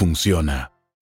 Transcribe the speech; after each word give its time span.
funciona. 0.00 0.79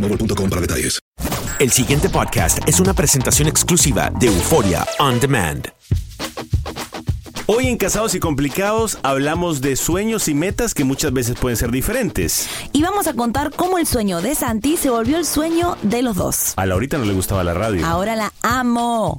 boostmobile.com 0.00 0.50
para 0.50 0.60
detalles. 0.60 1.00
El 1.58 1.72
siguiente 1.72 2.08
podcast 2.08 2.58
es 2.68 2.78
una 2.78 2.94
presentación 2.94 3.48
exclusiva 3.48 4.10
de 4.20 4.28
Euforia 4.28 4.86
On 5.00 5.18
Demand. 5.18 5.68
Hoy 7.46 7.66
en 7.66 7.78
Casados 7.78 8.14
y 8.14 8.20
Complicados 8.20 8.98
hablamos 9.02 9.60
de 9.62 9.74
sueños 9.74 10.28
y 10.28 10.34
metas 10.34 10.74
que 10.74 10.84
muchas 10.84 11.12
veces 11.12 11.36
pueden 11.38 11.56
ser 11.56 11.70
diferentes. 11.70 12.46
Y 12.72 12.82
vamos 12.82 13.06
a 13.06 13.14
contar 13.14 13.52
cómo 13.56 13.78
el 13.78 13.86
sueño 13.86 14.20
de 14.20 14.34
Santi 14.34 14.76
se 14.76 14.90
volvió 14.90 15.16
el 15.16 15.24
sueño 15.24 15.76
de 15.82 16.02
los 16.02 16.16
dos. 16.16 16.52
A 16.56 16.66
Laurita 16.66 16.98
no 16.98 17.06
le 17.06 17.14
gustaba 17.14 17.42
la 17.42 17.54
radio. 17.54 17.84
Ahora 17.86 18.16
la 18.16 18.32
amo. 18.42 19.16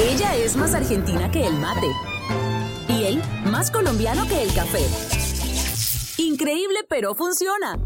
Ella 0.00 0.34
es 0.36 0.56
más 0.56 0.74
argentina 0.74 1.30
que 1.30 1.46
el 1.46 1.54
mate. 1.54 1.86
Y 2.88 3.04
él 3.04 3.22
más 3.44 3.70
colombiano 3.70 4.26
que 4.26 4.42
el 4.42 4.52
café. 4.54 4.84
Increíble, 6.16 6.78
pero 6.88 7.14
funciona. 7.14 7.78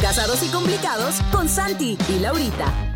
Casados 0.00 0.42
y 0.42 0.48
complicados 0.48 1.20
con 1.32 1.48
Santi 1.48 1.96
y 2.08 2.18
Laurita. 2.20 2.93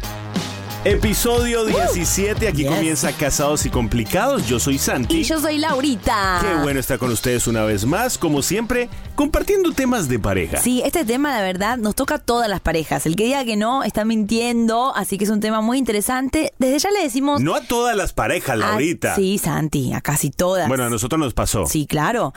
Episodio 0.92 1.66
17, 1.66 2.48
aquí 2.48 2.62
Yes. 2.62 2.70
comienza 2.70 3.12
Casados 3.12 3.66
y 3.66 3.68
Complicados. 3.70 4.46
Yo 4.46 4.58
soy 4.58 4.78
Santi. 4.78 5.18
Y 5.18 5.22
yo 5.22 5.38
soy 5.38 5.58
Laurita. 5.58 6.38
Qué 6.40 6.62
bueno 6.62 6.80
estar 6.80 6.98
con 6.98 7.10
ustedes 7.12 7.46
una 7.46 7.62
vez 7.64 7.84
más, 7.84 8.16
como 8.16 8.40
siempre, 8.40 8.88
compartiendo 9.14 9.72
temas 9.72 10.08
de 10.08 10.18
pareja. 10.18 10.56
Sí, 10.62 10.80
este 10.86 11.04
tema 11.04 11.30
la 11.34 11.42
verdad 11.42 11.76
nos 11.76 11.94
toca 11.94 12.14
a 12.14 12.18
todas 12.18 12.48
las 12.48 12.60
parejas. 12.60 13.04
El 13.04 13.16
que 13.16 13.24
diga 13.26 13.44
que 13.44 13.56
no 13.56 13.84
está 13.84 14.06
mintiendo, 14.06 14.96
así 14.96 15.18
que 15.18 15.24
es 15.24 15.30
un 15.30 15.40
tema 15.40 15.60
muy 15.60 15.76
interesante. 15.76 16.54
Desde 16.58 16.78
ya 16.78 16.90
le 16.90 17.02
decimos... 17.02 17.42
No 17.42 17.54
a 17.54 17.60
todas 17.60 17.94
las 17.94 18.14
parejas, 18.14 18.54
a- 18.54 18.56
Laurita. 18.56 19.14
sí, 19.14 19.36
Santi, 19.36 19.92
a 19.92 20.00
casi 20.00 20.30
todas. 20.30 20.68
Bueno, 20.68 20.84
a 20.84 20.88
nosotros 20.90 21.18
nos 21.18 21.34
pasó. 21.34 21.66
Sí, 21.66 21.86
claro. 21.86 22.32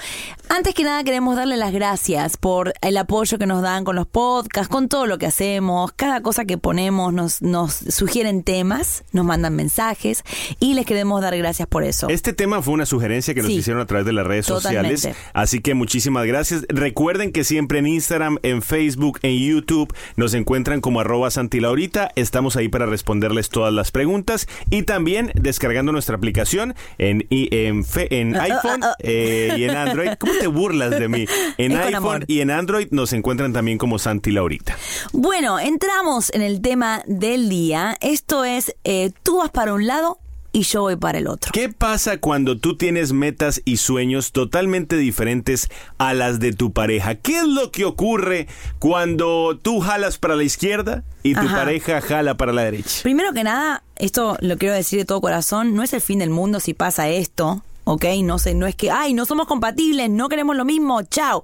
Antes 0.50 0.74
que 0.74 0.84
nada 0.84 1.06
queremos 1.06 1.38
darle 1.38 1.56
las 1.56 1.72
gracias 1.72 2.36
por 2.36 2.74
el 2.82 2.98
apoyo 2.98 3.38
que 3.38 3.46
nos 3.46 3.62
dan 3.62 3.86
con 3.86 3.96
los 3.96 4.08
podcasts, 4.08 4.68
con 4.68 4.90
todo 4.90 5.06
lo 5.06 5.18
que 5.18 5.28
hacemos, 5.28 5.94
cada 5.94 6.22
cosa 6.22 6.44
que 6.44 6.58
ponemos 6.58 7.14
nos, 7.14 7.42
nos 7.42 7.74
sugieren 7.76 8.41
temas, 8.44 9.04
nos 9.12 9.26
mandan 9.26 9.56
mensajes 9.56 10.24
y 10.60 10.74
les 10.74 10.86
queremos 10.86 11.22
dar 11.22 11.38
gracias 11.38 11.68
por 11.68 11.84
eso. 11.84 12.08
Este 12.10 12.34
tema 12.34 12.62
fue 12.62 12.74
una 12.74 12.86
sugerencia 12.86 13.34
que 13.34 13.42
nos 13.42 13.52
Sí. 13.52 13.58
hicieron 13.58 13.82
a 13.82 13.86
través 13.86 14.06
de 14.06 14.14
las 14.14 14.26
redes 14.26 14.46
Totalmente. 14.48 14.96
sociales, 14.98 15.18
así 15.34 15.60
que 15.62 15.74
muchísimas 15.74 16.26
gracias. 16.26 16.66
Recuerden 16.70 17.32
que 17.32 17.44
siempre 17.44 17.80
en 17.80 17.88
Instagram, 17.88 18.38
en 18.44 18.62
Facebook, 18.62 19.20
en 19.24 19.38
YouTube 19.38 19.94
nos 20.16 20.34
encuentran 20.34 20.82
como 20.82 21.00
arroba 21.02 21.32
santilaurita. 21.32 22.12
Estamos 22.16 22.56
ahí 22.56 22.68
para 22.68 22.86
responderles 22.86 23.50
todas 23.50 23.74
las 23.74 23.92
preguntas 23.92 24.48
y 24.70 24.84
también 24.84 25.32
descargando 25.36 25.92
nuestra 25.92 26.16
aplicación 26.16 26.76
en, 26.98 27.26
en 27.30 28.36
Ah, 28.36 28.44
iPhone 28.44 28.82
eh, 29.00 29.54
y 29.58 29.64
en 29.64 29.72
Android. 29.72 30.10
¿Cómo 30.20 30.34
te 30.40 30.48
burlas 30.48 30.92
de 30.92 31.08
mí? 31.08 31.26
En 31.58 31.72
Es 31.74 31.86
iPhone 31.88 32.24
y 32.28 32.42
en 32.42 32.52
Android 32.52 32.88
nos 32.92 33.14
encuentran 33.14 33.54
también 33.54 33.78
como 33.78 34.00
Santi 34.00 34.32
Laurita. 34.32 34.78
Bueno, 35.14 35.60
entramos 35.60 36.32
en 36.34 36.42
el 36.42 36.62
tema 36.62 37.02
del 37.08 37.50
día. 37.50 37.98
Esto 38.22 38.46
es, 38.46 38.76
eh, 38.84 39.12
tú 39.24 39.38
vas 39.40 39.50
para 39.50 39.74
un 39.74 39.88
lado 39.88 40.20
y 40.52 40.62
yo 40.62 40.82
voy 40.82 40.96
para 40.96 41.18
el 41.18 41.26
otro. 41.28 41.52
¿Qué 41.52 41.70
pasa 41.70 42.20
cuando 42.20 42.56
tú 42.56 42.78
tienes 42.78 43.14
metas 43.14 43.64
y 43.66 43.78
sueños 43.78 44.32
totalmente 44.32 44.96
diferentes 44.96 45.70
a 45.98 46.14
las 46.14 46.40
de 46.40 46.54
tu 46.54 46.72
pareja? 46.72 47.16
¿Qué 47.16 47.40
es 47.40 47.48
lo 47.48 47.72
que 47.72 47.84
ocurre 47.84 48.48
cuando 48.78 49.58
tú 49.60 49.80
jalas 49.80 50.20
para 50.20 50.36
la 50.36 50.44
izquierda 50.44 51.04
y 51.24 51.34
tu 51.34 51.40
Ajá. 51.42 51.56
pareja 51.58 52.00
jala 52.00 52.38
para 52.38 52.54
la 52.54 52.62
derecha? 52.64 53.02
Primero 53.02 53.34
que 53.34 53.44
nada, 53.44 53.82
esto 53.96 54.38
lo 54.40 54.56
quiero 54.60 54.76
decir 54.76 55.00
de 55.00 55.06
todo 55.06 55.20
corazón, 55.20 55.74
no 55.74 55.82
es 55.82 55.92
el 55.94 56.02
fin 56.02 56.20
del 56.20 56.30
mundo 56.30 56.60
si 56.60 56.76
pasa 56.76 57.10
esto. 57.10 57.64
¿Ok? 57.84 58.06
No 58.24 58.38
sé, 58.40 58.54
no 58.54 58.68
es 58.68 58.76
que, 58.76 58.92
ay, 58.92 59.14
no 59.14 59.26
somos 59.26 59.48
compatibles, 59.48 60.10
no 60.10 60.30
queremos 60.30 60.56
lo 60.56 60.66
mismo, 60.66 61.02
chao. 61.04 61.44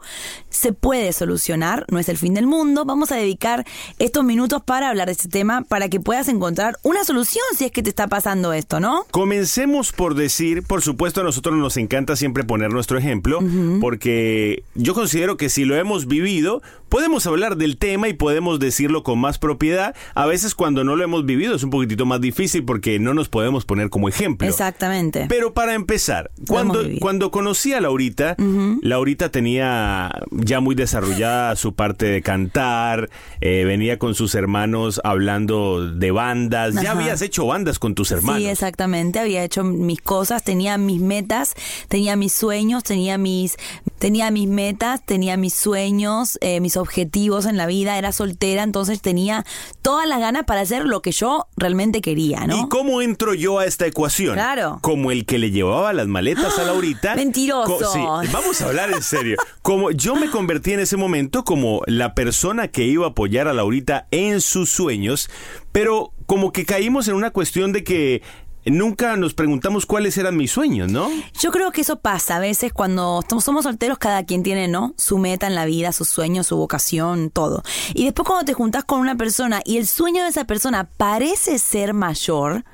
Se 0.50 0.74
puede 0.74 1.12
solucionar, 1.14 1.86
no 1.90 2.00
es 2.00 2.09
el 2.09 2.18
fin 2.18 2.34
del 2.34 2.48
mundo. 2.48 2.86
Vamos 2.86 3.12
a 3.12 3.16
dedicar 3.16 3.66
estos 4.00 4.24
minutos 4.24 4.62
para 4.64 4.90
hablar 4.90 5.08
de 5.08 5.14
este 5.14 5.30
tema, 5.30 5.64
para 5.64 5.90
que 5.90 6.00
puedas 6.00 6.28
encontrar 6.30 6.78
una 6.84 7.03
solución 7.03 7.44
si 7.56 7.66
es 7.66 7.72
que 7.72 7.84
te 7.84 7.90
está 7.90 8.08
pasando 8.08 8.53
esto, 8.53 8.80
¿no? 8.80 9.06
Comencemos 9.12 9.92
por 9.92 10.16
decir, 10.16 10.64
por 10.64 10.81
supuesto 10.81 11.22
a 11.22 11.24
nosotros 11.24 11.56
nos 11.56 11.78
encanta 11.78 12.16
siempre 12.16 12.44
poner 12.44 12.72
nuestro 12.72 12.97
ejemplo, 12.97 13.40
porque 13.81 14.64
yo 14.76 14.94
considero 14.94 15.38
que 15.38 15.50
si 15.50 15.66
lo 15.66 15.76
hemos 15.76 16.08
vivido, 16.08 16.62
podemos 16.90 17.25
hablar 17.28 17.58
del 17.58 17.78
tema 17.78 18.09
y 18.09 18.14
podemos 18.14 18.59
decirlo 18.59 19.03
con 19.03 19.20
más 19.20 19.38
propiedad. 19.38 19.96
A 20.16 20.26
veces 20.26 20.56
cuando 20.56 20.84
no 20.84 20.96
lo 20.96 21.03
hemos 21.03 21.26
vivido 21.26 21.56
es 21.56 21.64
un 21.64 21.70
poquitito 21.70 22.06
más 22.06 22.22
difícil 22.22 22.64
porque 22.64 23.00
no 23.00 23.14
nos 23.14 23.29
podemos 23.29 23.66
poner 23.66 23.90
como 23.90 24.09
ejemplo. 24.09 24.47
Exactamente. 24.47 25.26
Pero 25.29 25.53
para 25.53 25.73
empezar, 25.73 26.32
cuando, 26.47 26.82
cuando 27.00 27.32
conocí 27.32 27.73
a 27.73 27.82
Laurita, 27.82 28.35
Laurita 28.82 29.29
tenía 29.29 30.11
ya 30.32 30.59
muy 30.59 30.76
desarrollada 30.76 31.56
su 31.56 31.73
parte 31.73 32.06
de 32.06 32.22
cantar, 32.22 33.09
eh, 33.41 33.64
venía 33.66 34.00
con 34.00 34.16
sus 34.16 34.35
hermanos 34.35 35.02
hablando 35.03 35.85
de 35.91 36.11
bandas, 36.11 36.76
ya 36.76 36.91
habías 36.91 37.22
hecho 37.22 37.46
bandas 37.46 37.79
con 37.79 37.96
tus 37.96 38.11
hermanos. 38.11 38.41
Sí, 38.41 38.47
exactamente. 38.47 39.20
Había 39.20 39.44
hecho 39.44 39.64
mis 39.64 40.02
cosas, 40.02 40.44
tenía 40.44 40.78
mis 40.78 41.02
metas, 41.02 41.56
tenía 41.88 42.16
mis 42.16 42.34
sueños, 42.34 42.84
tenía 42.84 43.17
mis, 43.17 43.58
tenía 44.00 44.32
mis 44.32 44.47
metas, 44.47 45.06
tenía 45.06 45.38
mis 45.38 45.53
sueños, 45.53 46.38
eh, 46.41 46.59
mis 46.59 46.77
mis 46.78 46.88
objetivos 46.88 47.46
en 47.46 47.58
la 47.58 47.66
vida, 47.66 47.97
era 47.97 48.12
soltera, 48.12 48.64
entonces 48.64 49.02
tenía 49.02 49.46
todas 49.82 50.08
las 50.08 50.20
ganas 50.20 50.44
para 50.46 50.62
hacer 50.62 50.85
lo 50.85 51.02
que 51.02 51.12
yo 51.12 51.47
realmente 51.58 52.02
quería, 52.02 52.46
¿no? 52.47 52.58
¿Y 52.58 52.70
cómo 52.70 53.02
entro 53.02 53.34
yo 53.34 53.59
a 53.59 53.66
esta 53.66 53.85
ecuación? 53.85 54.34
Claro. 54.34 54.79
Como 54.82 55.12
el 55.12 55.26
que 55.26 55.38
le 55.38 55.52
llevaba 55.52 55.94
las 55.94 56.08
maletas 56.08 56.58
a 56.59 56.64
Laurita. 56.64 57.16
Mentiroso. 57.18 57.91
Sí, 57.91 58.00
vamos 58.32 58.62
a 58.62 58.68
hablar 58.68 58.91
en 58.91 59.02
serio. 59.02 59.38
Como 59.62 59.91
yo 59.91 60.16
me 60.16 60.29
convertí 60.29 60.74
en 60.74 60.79
ese 60.79 60.97
momento 60.97 61.44
como 61.44 61.82
la 61.88 62.14
persona 62.14 62.68
que 62.68 62.84
iba 62.84 63.06
a 63.06 63.09
apoyar 63.09 63.47
a 63.47 63.53
Laurita 63.53 64.08
en 64.12 64.41
sus 64.41 64.70
sueños, 64.70 65.30
pero 65.72 66.12
como 66.26 66.52
que 66.52 66.66
caímos 66.66 67.08
en 67.08 67.16
una 67.16 67.32
cuestión 67.32 67.72
de 67.72 67.84
que 67.84 68.22
nunca 68.69 69.16
nos 69.16 69.34
preguntamos 69.34 69.85
cuáles 69.85 70.17
eran 70.17 70.35
mis 70.35 70.52
sueños, 70.52 70.91
¿no? 70.91 71.09
Yo 71.40 71.52
creo 71.52 71.72
que 71.72 71.81
eso 71.81 71.99
pasa 71.99 72.37
a 72.37 72.40
veces 72.40 72.73
cuando 72.73 73.23
somos 73.40 73.64
solteros, 73.64 73.97
cada 73.97 74.25
quien 74.25 74.43
tiene, 74.43 74.67
¿no? 74.67 74.93
Su 74.97 75.17
meta 75.17 75.47
en 75.47 75.55
la 75.55 75.66
vida, 75.66 75.91
sus 75.91 76.09
sueños, 76.09 76.47
su 76.47 76.58
vocación, 76.58 77.29
todo. 77.29 77.64
Y 77.93 78.05
después 78.05 78.28
cuando 78.28 78.46
te 78.46 78.53
juntás 78.53 78.84
con 78.84 78.99
una 78.99 79.16
persona 79.16 79.61
y 79.66 79.78
el 79.78 79.87
sueño 79.87 80.23
de 80.23 80.29
esa 80.29 80.46
persona 80.46 80.90
parece 80.97 81.59
ser 81.59 81.93
mayor, 81.93 82.66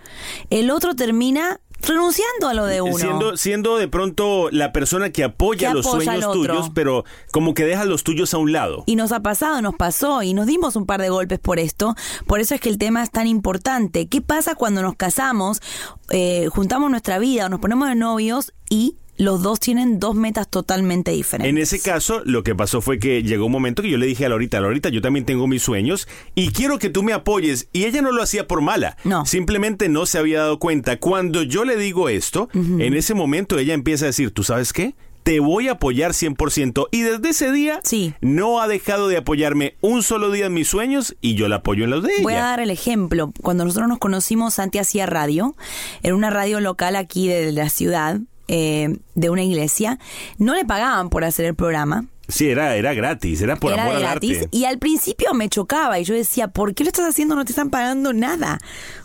el 0.49 0.71
otro 0.71 0.95
termina 0.95 1.59
renunciando 1.87 2.47
a 2.47 2.53
lo 2.53 2.65
de 2.65 2.81
uno. 2.81 2.97
Siendo, 2.97 3.37
siendo 3.37 3.77
de 3.77 3.87
pronto 3.87 4.49
la 4.51 4.71
persona 4.71 5.11
que 5.11 5.23
apoya 5.23 5.69
Que 5.69 5.73
los 5.75 5.87
apoya 5.87 6.05
sueños 6.05 6.31
tuyos, 6.31 6.71
pero 6.73 7.05
como 7.31 7.53
que 7.53 7.65
deja 7.65 7.85
los 7.85 8.03
tuyos 8.03 8.33
a 8.33 8.37
un 8.37 8.51
lado. 8.51 8.83
Y 8.85 8.95
nos 8.95 9.11
ha 9.11 9.21
pasado, 9.21 9.61
nos 9.61 9.75
pasó 9.75 10.23
y 10.23 10.33
nos 10.33 10.47
dimos 10.47 10.75
un 10.75 10.85
par 10.85 11.01
de 11.01 11.09
golpes 11.09 11.39
por 11.39 11.59
esto. 11.59 11.95
Por 12.27 12.39
eso 12.39 12.55
es 12.55 12.61
que 12.61 12.69
el 12.69 12.77
tema 12.77 13.03
es 13.03 13.11
tan 13.11 13.27
importante. 13.27 14.07
¿Qué 14.07 14.21
pasa 14.21 14.55
cuando 14.55 14.81
nos 14.81 14.95
casamos, 14.95 15.61
eh, 16.09 16.47
juntamos 16.51 16.89
nuestra 16.89 17.19
vida 17.19 17.45
o 17.45 17.49
nos 17.49 17.59
ponemos 17.59 17.87
de 17.89 17.95
novios 17.95 18.53
y 18.69 18.97
los 19.23 19.41
dos 19.41 19.59
tienen 19.59 19.99
dos 19.99 20.15
metas 20.15 20.47
totalmente 20.49 21.11
diferentes? 21.11 21.49
En 21.49 21.57
ese 21.57 21.79
caso, 21.79 22.21
lo 22.25 22.43
que 22.43 22.55
pasó 22.55 22.81
fue 22.81 22.99
que 22.99 23.23
llegó 23.23 23.45
un 23.47 23.51
momento 23.51 23.81
que 23.81 23.89
yo 23.89 23.97
le 23.97 24.05
dije 24.05 24.25
a 24.25 24.29
Laurita, 24.29 24.59
Laurita, 24.59 24.89
yo 24.89 25.01
también 25.01 25.25
tengo 25.25 25.47
mis 25.47 25.61
sueños 25.63 26.07
y 26.35 26.49
quiero 26.51 26.79
que 26.79 26.89
tú 26.89 27.03
me 27.03 27.13
apoyes. 27.13 27.67
Y 27.73 27.85
ella 27.85 28.01
no 28.01 28.11
lo 28.11 28.21
hacía 28.21 28.47
por 28.47 28.61
mala. 28.61 28.97
No. 29.03 29.25
Simplemente 29.25 29.89
no 29.89 30.05
se 30.05 30.17
había 30.19 30.39
dado 30.39 30.59
cuenta. 30.59 30.99
Cuando 30.99 31.43
yo 31.43 31.65
le 31.65 31.75
digo 31.77 32.09
esto, 32.09 32.49
en 32.53 32.93
ese 32.93 33.13
momento 33.13 33.57
ella 33.57 33.73
empieza 33.73 34.05
a 34.05 34.07
decir, 34.07 34.31
¿tú 34.31 34.43
sabes 34.43 34.73
qué? 34.73 34.95
Te 35.23 35.39
voy 35.39 35.69
a 35.69 35.73
apoyar 35.73 36.11
100%. 36.11 36.89
Y 36.91 37.01
desde 37.01 37.29
ese 37.29 37.51
día, 37.53 37.79
Sí. 37.83 38.13
no 38.19 38.59
ha 38.59 38.67
dejado 38.67 39.07
de 39.07 39.15
apoyarme 39.15 39.75
un 39.79 40.03
solo 40.03 40.31
día 40.31 40.47
en 40.47 40.53
mis 40.53 40.67
sueños 40.67 41.15
y 41.21 41.35
yo 41.35 41.47
la 41.47 41.57
apoyo 41.57 41.85
en 41.85 41.91
los 41.91 42.03
de 42.03 42.11
ella. 42.11 42.23
Voy 42.23 42.33
a 42.33 42.41
dar 42.43 42.59
el 42.59 42.69
ejemplo. 42.69 43.31
Cuando 43.41 43.63
nosotros 43.63 43.87
nos 43.87 43.99
conocimos, 43.99 44.55
Santi 44.55 44.79
hacía 44.79 45.05
radio, 45.05 45.55
en 46.01 46.13
una 46.13 46.29
radio 46.29 46.59
local 46.59 46.97
aquí 46.97 47.29
de 47.29 47.53
la 47.53 47.69
ciudad, 47.69 48.19
eh, 48.47 48.97
de 49.15 49.29
una 49.29 49.43
iglesia. 49.43 49.99
No 50.37 50.55
le 50.55 50.65
pagaban 50.65 51.09
por 51.09 51.23
hacer 51.23 51.45
el 51.45 51.55
programa. 51.55 52.05
Sí, 52.29 52.49
era, 52.49 52.75
era 52.77 52.93
gratis, 52.93 53.41
era 53.41 53.57
por 53.57 53.73
era 53.73 53.83
amor 53.83 53.97
de 53.97 54.05
al 54.05 54.11
gratis 54.11 54.37
arte. 54.43 54.49
y 54.57 54.63
al 54.63 54.79
principio 54.79 55.33
me 55.33 55.49
chocaba 55.49 55.99
y 55.99 56.05
yo 56.05 56.13
decía, 56.13 56.47
¿por 56.47 56.73
qué 56.73 56.85
lo 56.85 56.89
estás 56.89 57.05
haciendo? 57.07 57.35
No 57.35 57.43
te 57.43 57.51
están 57.51 57.69
pagando 57.69 58.13
nada. 58.13 58.59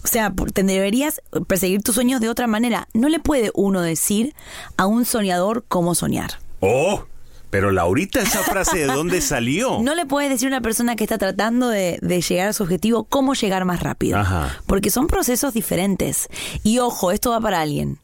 O 0.04 0.06
sea, 0.06 0.32
te 0.54 0.62
deberías 0.62 1.20
perseguir 1.48 1.82
tus 1.82 1.96
sueños 1.96 2.20
de 2.20 2.28
otra 2.28 2.46
manera. 2.46 2.88
No 2.94 3.08
le 3.08 3.18
puede 3.18 3.50
uno 3.54 3.82
decir 3.82 4.34
a 4.76 4.86
un 4.86 5.04
soñador 5.04 5.64
cómo 5.66 5.96
soñar. 5.96 6.38
Oh, 6.60 7.06
pero 7.50 7.72
Laurita, 7.72 8.20
esa 8.20 8.42
frase 8.44 8.78
de 8.78 8.86
dónde 8.86 9.20
salió. 9.20 9.80
No 9.82 9.96
le 9.96 10.06
puedes 10.06 10.30
decir 10.30 10.46
a 10.46 10.50
una 10.50 10.60
persona 10.60 10.94
que 10.94 11.02
está 11.02 11.18
tratando 11.18 11.68
de, 11.68 11.98
de 12.00 12.20
llegar 12.20 12.48
a 12.48 12.52
su 12.52 12.62
objetivo 12.62 13.02
cómo 13.04 13.34
llegar 13.34 13.64
más 13.64 13.82
rápido. 13.82 14.16
Ajá. 14.18 14.60
Porque 14.66 14.90
son 14.90 15.08
procesos 15.08 15.54
diferentes. 15.54 16.28
Y 16.62 16.78
ojo, 16.78 17.10
esto 17.10 17.30
va 17.30 17.40
para 17.40 17.60
alguien. 17.62 17.98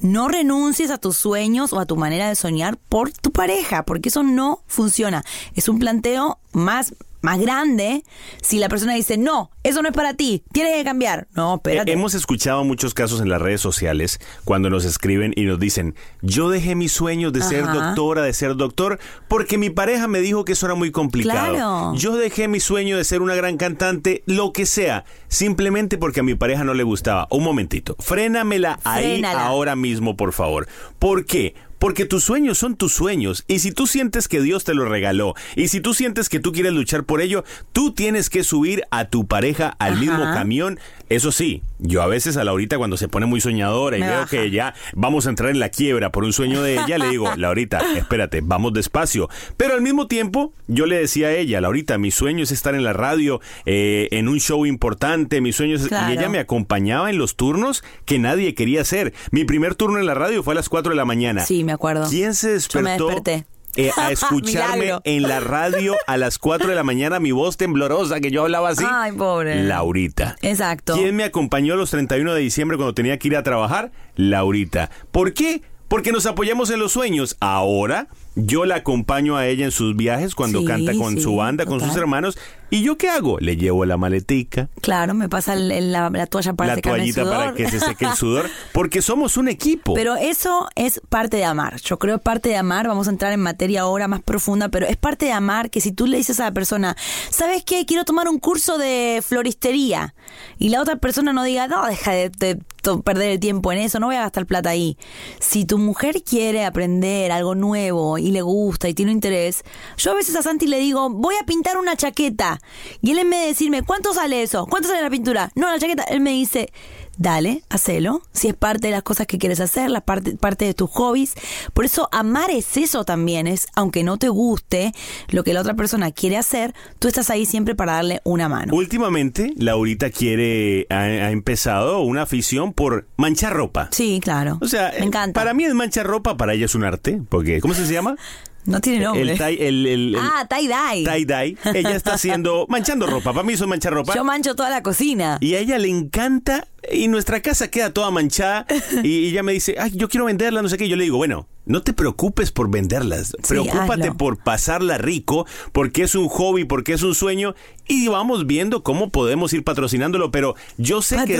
No 0.00 0.28
renuncies 0.28 0.90
a 0.90 0.98
tus 0.98 1.16
sueños 1.16 1.72
o 1.72 1.78
a 1.78 1.86
tu 1.86 1.96
manera 1.96 2.28
de 2.28 2.34
soñar 2.34 2.78
por 2.78 3.12
tu 3.12 3.32
pareja, 3.32 3.84
porque 3.84 4.08
eso 4.08 4.22
no 4.22 4.62
funciona. 4.66 5.24
Es 5.54 5.68
un 5.68 5.78
planteo 5.78 6.38
más, 6.52 6.94
más 7.20 7.38
grande 7.38 8.02
si 8.42 8.58
la 8.58 8.68
persona 8.68 8.94
dice, 8.94 9.18
no, 9.18 9.50
eso 9.62 9.82
no 9.82 9.88
es 9.88 9.94
para 9.94 10.14
ti, 10.14 10.42
tienes 10.52 10.74
que 10.76 10.84
cambiar. 10.84 11.28
No, 11.34 11.56
espérate. 11.56 11.90
Eh, 11.90 11.94
Hemos 11.94 12.14
escuchado 12.14 12.64
muchos 12.64 12.94
casos 12.94 13.20
en 13.20 13.28
las 13.28 13.40
redes 13.40 13.60
sociales 13.60 14.20
cuando 14.44 14.70
nos 14.70 14.84
escriben 14.84 15.32
y 15.36 15.44
nos 15.44 15.58
dicen, 15.58 15.94
yo 16.22 16.48
dejé 16.48 16.74
mis 16.74 16.92
sueños 16.92 17.32
de 17.32 17.42
ser 17.42 17.66
doctora, 17.66 18.22
de 18.22 18.32
ser 18.32 18.56
doctor, 18.56 18.98
porque 19.28 19.58
mi 19.58 19.70
pareja 19.70 20.08
me 20.08 20.20
dijo 20.20 20.44
que 20.44 20.52
eso 20.52 20.66
era 20.66 20.74
muy 20.74 20.90
complicado. 20.90 21.54
Claro. 21.54 21.94
Yo 21.94 22.16
dejé 22.16 22.48
mi 22.48 22.60
sueño 22.60 22.96
de 22.96 23.04
ser 23.04 23.22
una 23.22 23.34
gran 23.34 23.56
cantante, 23.56 24.22
lo 24.26 24.52
que 24.52 24.66
sea, 24.66 25.04
simplemente 25.28 25.98
porque 25.98 26.20
a 26.20 26.22
mi 26.22 26.34
pareja 26.34 26.64
no 26.64 26.74
le 26.74 26.82
gustaba. 26.82 27.26
Un 27.30 27.44
momentito, 27.44 27.96
frénamela 27.98 28.78
ahí 28.84 29.22
ahora 29.24 29.76
mismo, 29.76 30.16
por 30.16 30.32
favor. 30.32 30.68
¿Por 30.98 31.26
qué? 31.26 31.54
Porque 31.80 32.04
tus 32.04 32.22
sueños 32.22 32.58
son 32.58 32.76
tus 32.76 32.92
sueños 32.92 33.44
y 33.48 33.58
si 33.58 33.72
tú 33.72 33.88
sientes 33.88 34.28
que 34.28 34.40
Dios 34.40 34.62
te 34.64 34.74
lo 34.74 34.84
regaló 34.84 35.34
y 35.56 35.68
si 35.68 35.80
tú 35.80 35.94
sientes 35.94 36.28
que 36.28 36.38
tú 36.38 36.52
quieres 36.52 36.72
luchar 36.72 37.02
por 37.04 37.20
ello, 37.20 37.42
tú 37.72 37.92
tienes 37.92 38.30
que 38.30 38.44
subir 38.44 38.84
a 38.92 39.06
tu 39.06 39.26
pareja 39.26 39.74
al 39.78 39.94
Ajá. 39.94 40.00
mismo 40.00 40.22
camión. 40.32 40.78
Eso 41.08 41.32
sí, 41.32 41.62
yo 41.80 42.02
a 42.02 42.06
veces 42.06 42.36
a 42.36 42.44
Laurita 42.44 42.78
cuando 42.78 42.96
se 42.96 43.08
pone 43.08 43.26
muy 43.26 43.40
soñadora 43.40 43.96
y 43.96 44.00
Me 44.00 44.06
veo 44.06 44.18
baja. 44.20 44.30
que 44.30 44.50
ya 44.52 44.74
vamos 44.94 45.26
a 45.26 45.30
entrar 45.30 45.50
en 45.50 45.58
la 45.58 45.68
quiebra 45.70 46.12
por 46.12 46.22
un 46.22 46.32
sueño 46.32 46.62
de 46.62 46.74
ella, 46.74 46.98
le 46.98 47.08
digo, 47.08 47.28
Laurita, 47.36 47.80
espérate, 47.96 48.42
vamos 48.44 48.72
despacio. 48.74 49.28
Pero 49.56 49.74
al 49.74 49.80
mismo 49.82 50.06
tiempo, 50.06 50.52
yo 50.68 50.86
le 50.86 50.98
decía 50.98 51.28
a 51.28 51.32
ella, 51.32 51.60
Laurita, 51.60 51.98
mi 51.98 52.12
sueño 52.12 52.44
es 52.44 52.52
estar 52.52 52.76
en 52.76 52.84
la 52.84 52.92
radio, 52.92 53.40
eh, 53.66 54.06
en 54.12 54.28
un 54.28 54.38
show 54.38 54.66
importante, 54.66 55.40
mi 55.40 55.52
sueño 55.52 55.76
es... 55.76 55.88
Claro. 55.88 56.10
Y 56.12 56.16
ella 56.18 56.28
me 56.28 56.38
acompañaba 56.38 57.10
en 57.10 57.18
los 57.18 57.34
turnos 57.34 57.82
que 58.04 58.18
nadie 58.20 58.54
quería 58.54 58.82
hacer. 58.82 59.12
Mi 59.32 59.44
primer 59.44 59.74
turno 59.74 59.98
en 59.98 60.06
la 60.06 60.14
radio 60.14 60.42
fue 60.44 60.52
a 60.52 60.56
las 60.56 60.68
4 60.68 60.90
de 60.90 60.96
la 60.96 61.04
mañana. 61.04 61.44
Sí, 61.44 61.64
me 61.70 61.74
acuerdo. 61.74 62.06
¿Quién 62.08 62.34
se 62.34 62.58
Yo 62.58 62.80
me 62.80 62.90
despertó? 62.90 63.06
desperté. 63.06 63.46
eh, 63.76 63.90
a 63.96 64.10
escucharme 64.12 64.92
en 65.04 65.22
la 65.22 65.38
radio 65.40 65.94
a 66.08 66.16
las 66.16 66.38
4 66.38 66.68
de 66.68 66.74
la 66.74 66.82
mañana 66.82 67.20
mi 67.20 67.30
voz 67.30 67.56
temblorosa 67.56 68.20
que 68.20 68.30
yo 68.32 68.42
hablaba 68.42 68.70
así. 68.70 68.84
Ay, 68.88 69.12
pobre. 69.12 69.62
Laurita. 69.62 70.36
Exacto. 70.42 70.94
¿Quién 70.94 71.14
me 71.14 71.22
acompañó 71.24 71.76
los 71.76 71.90
31 71.90 72.34
de 72.34 72.40
diciembre 72.40 72.76
cuando 72.76 72.94
tenía 72.94 73.18
que 73.18 73.28
ir 73.28 73.36
a 73.36 73.42
trabajar? 73.44 73.92
Laurita. 74.16 74.90
¿Por 75.12 75.32
qué? 75.34 75.62
Porque 75.88 76.12
nos 76.12 76.26
apoyamos 76.26 76.70
en 76.70 76.78
los 76.80 76.92
sueños. 76.92 77.36
Ahora 77.40 78.08
yo 78.46 78.64
la 78.64 78.76
acompaño 78.76 79.36
a 79.36 79.46
ella 79.46 79.64
en 79.64 79.70
sus 79.70 79.96
viajes 79.96 80.34
cuando 80.34 80.60
Sí, 80.60 80.64
canta 80.66 80.92
con 80.94 81.14
sí, 81.16 81.22
su 81.22 81.36
banda, 81.36 81.66
con 81.66 81.80
sus 81.80 81.96
hermanos. 81.96 82.38
¿Y 82.72 82.82
yo 82.82 82.96
qué 82.96 83.08
hago? 83.10 83.40
Le 83.40 83.56
llevo 83.56 83.84
la 83.84 83.96
maletica, 83.96 84.68
Claro, 84.80 85.12
me 85.14 85.28
pasa 85.28 85.54
el- 85.54 85.72
el- 85.72 85.90
la, 85.90 86.08
la 86.08 86.26
toalla 86.26 86.52
para 86.52 86.68
la 86.68 86.74
el 86.74 86.82
toallita 86.82 87.24
para 87.24 87.42
sudor. 87.46 87.54
que 87.54 87.68
se 87.68 87.80
seque 87.80 88.04
el 88.04 88.12
sudor, 88.14 88.48
porque 88.72 89.02
somos 89.02 89.36
un 89.36 89.48
equipo. 89.48 89.94
Pero 89.94 90.14
eso 90.14 90.68
es 90.76 91.00
parte 91.08 91.36
de 91.38 91.44
amar. 91.44 91.80
Yo 91.80 91.98
creo 91.98 92.18
parte 92.18 92.48
de 92.48 92.56
amar. 92.56 92.86
Vamos 92.86 93.08
a 93.08 93.10
entrar 93.10 93.32
en 93.32 93.40
materia 93.40 93.80
ahora 93.80 94.06
más 94.06 94.20
profunda, 94.22 94.68
pero 94.68 94.86
es 94.86 94.96
parte 94.96 95.26
de 95.26 95.32
amar 95.32 95.68
que 95.70 95.80
si 95.80 95.90
tú 95.90 96.06
le 96.06 96.16
dices 96.18 96.38
a 96.38 96.44
la 96.44 96.52
persona, 96.52 96.96
¿sabes 97.30 97.64
qué? 97.64 97.84
Quiero 97.86 98.04
tomar 98.04 98.28
un 98.28 98.38
curso 98.38 98.78
de 98.78 99.20
floristería. 99.26 100.14
Y 100.58 100.68
la 100.68 100.80
otra 100.80 100.94
persona 100.96 101.32
no 101.32 101.42
diga, 101.42 101.66
no, 101.66 101.84
deja 101.86 102.12
de, 102.12 102.28
de 102.30 102.58
perder 103.04 103.30
el 103.30 103.40
tiempo 103.40 103.72
en 103.72 103.78
eso, 103.78 104.00
no 104.00 104.06
voy 104.06 104.16
a 104.16 104.22
gastar 104.22 104.46
plata 104.46 104.70
ahí. 104.70 104.96
Si 105.38 105.64
tu 105.64 105.78
mujer 105.78 106.22
quiere 106.22 106.64
aprender 106.64 107.32
algo 107.32 107.54
nuevo 107.54 108.18
y 108.18 108.30
le 108.30 108.42
gusta 108.42 108.88
y 108.88 108.94
tiene 108.94 109.12
interés, 109.12 109.64
yo 109.96 110.12
a 110.12 110.14
veces 110.14 110.36
a 110.36 110.42
Santi 110.42 110.66
le 110.66 110.78
digo, 110.78 111.10
voy 111.10 111.34
a 111.40 111.46
pintar 111.46 111.76
una 111.76 111.96
chaqueta. 111.96 112.60
Y 113.00 113.12
él 113.12 113.18
en 113.18 113.30
vez 113.30 113.40
de 113.40 113.46
decirme, 113.46 113.82
¿cuánto 113.82 114.14
sale 114.14 114.42
eso? 114.42 114.66
¿Cuánto 114.66 114.88
sale 114.88 115.02
la 115.02 115.10
pintura? 115.10 115.50
No, 115.54 115.70
la 115.70 115.78
chaqueta. 115.78 116.04
Él 116.04 116.20
me 116.20 116.30
dice, 116.30 116.72
dale, 117.20 117.62
hacelo. 117.68 118.22
Si 118.32 118.48
es 118.48 118.54
parte 118.54 118.88
de 118.88 118.92
las 118.92 119.02
cosas 119.02 119.26
que 119.26 119.36
quieres 119.36 119.60
hacer, 119.60 119.90
la 119.90 120.00
parte, 120.00 120.36
parte 120.36 120.64
de 120.64 120.72
tus 120.72 120.90
hobbies. 120.90 121.34
Por 121.74 121.84
eso 121.84 122.08
amar 122.12 122.50
es 122.50 122.78
eso 122.78 123.04
también, 123.04 123.46
es 123.46 123.68
aunque 123.76 124.02
no 124.02 124.16
te 124.16 124.30
guste 124.30 124.92
lo 125.28 125.44
que 125.44 125.52
la 125.52 125.60
otra 125.60 125.74
persona 125.74 126.10
quiere 126.12 126.38
hacer, 126.38 126.74
tú 126.98 127.08
estás 127.08 127.28
ahí 127.28 127.44
siempre 127.44 127.74
para 127.74 127.92
darle 127.92 128.22
una 128.24 128.48
mano. 128.48 128.74
Últimamente, 128.74 129.52
Laurita 129.56 130.08
quiere, 130.08 130.86
ha, 130.88 131.00
ha 131.02 131.30
empezado 131.30 132.00
una 132.00 132.22
afición 132.22 132.72
por 132.72 133.06
manchar 133.18 133.52
ropa. 133.52 133.90
Sí, 133.92 134.18
claro. 134.22 134.58
O 134.62 134.66
sea, 134.66 134.90
me 134.98 135.04
encanta. 135.04 135.38
para 135.38 135.52
mí 135.52 135.64
es 135.64 135.74
manchar 135.74 136.06
ropa, 136.06 136.38
para 136.38 136.54
ella 136.54 136.64
es 136.64 136.74
un 136.74 136.84
arte, 136.84 137.20
porque 137.28 137.60
¿cómo 137.60 137.74
se 137.74 137.86
llama? 137.86 138.16
no 138.66 138.80
tiene 138.80 139.04
nombre. 139.04 139.22
El 139.32 139.38
tie, 139.38 139.68
el, 139.68 139.86
el- 139.86 140.14
el 140.14 140.16
ah, 140.16 140.46
tie-dye. 140.48 141.04
tie-dye. 141.04 141.56
Ella 141.74 141.96
está 141.96 142.14
haciendo, 142.14 142.66
manchando 142.68 143.06
ropa. 143.06 143.32
Para 143.32 143.42
mí 143.42 143.54
eso 143.54 143.64
es 143.64 143.70
manchar 143.70 143.92
ropa. 143.92 144.14
Yo 144.14 144.24
mancho 144.24 144.54
toda 144.54 144.70
la 144.70 144.82
cocina. 144.82 145.38
Y 145.40 145.54
a 145.54 145.58
ella 145.60 145.78
le 145.78 145.88
encanta 145.88 146.68
y 146.90 147.08
nuestra 147.08 147.40
casa 147.40 147.68
queda 147.68 147.92
toda 147.92 148.10
manchada 148.10 148.66
y 149.02 149.28
ella 149.28 149.42
me 149.42 149.52
dice, 149.52 149.76
ay, 149.78 149.92
yo 149.94 150.08
quiero 150.08 150.26
venderla, 150.26 150.62
no 150.62 150.68
sé 150.68 150.76
qué. 150.78 150.88
Yo 150.88 150.96
le 150.96 151.04
digo, 151.04 151.16
bueno, 151.16 151.46
no 151.66 151.82
te 151.82 151.92
preocupes 151.92 152.50
por 152.50 152.70
venderlas, 152.70 153.36
preocúpate 153.46 154.02
hazlo. 154.02 154.16
por 154.16 154.42
pasarla 154.42 154.98
rico, 154.98 155.46
porque 155.72 156.02
es 156.02 156.14
un 156.14 156.28
hobby, 156.28 156.64
porque 156.64 156.94
es 156.94 157.02
un 157.02 157.14
sueño 157.14 157.54
y 157.86 158.08
vamos 158.08 158.46
viendo 158.46 158.82
cómo 158.82 159.10
podemos 159.10 159.52
ir 159.52 159.62
patrocinándolo, 159.62 160.30
pero 160.30 160.54
yo 160.78 161.02
sé 161.02 161.18
que 161.26 161.36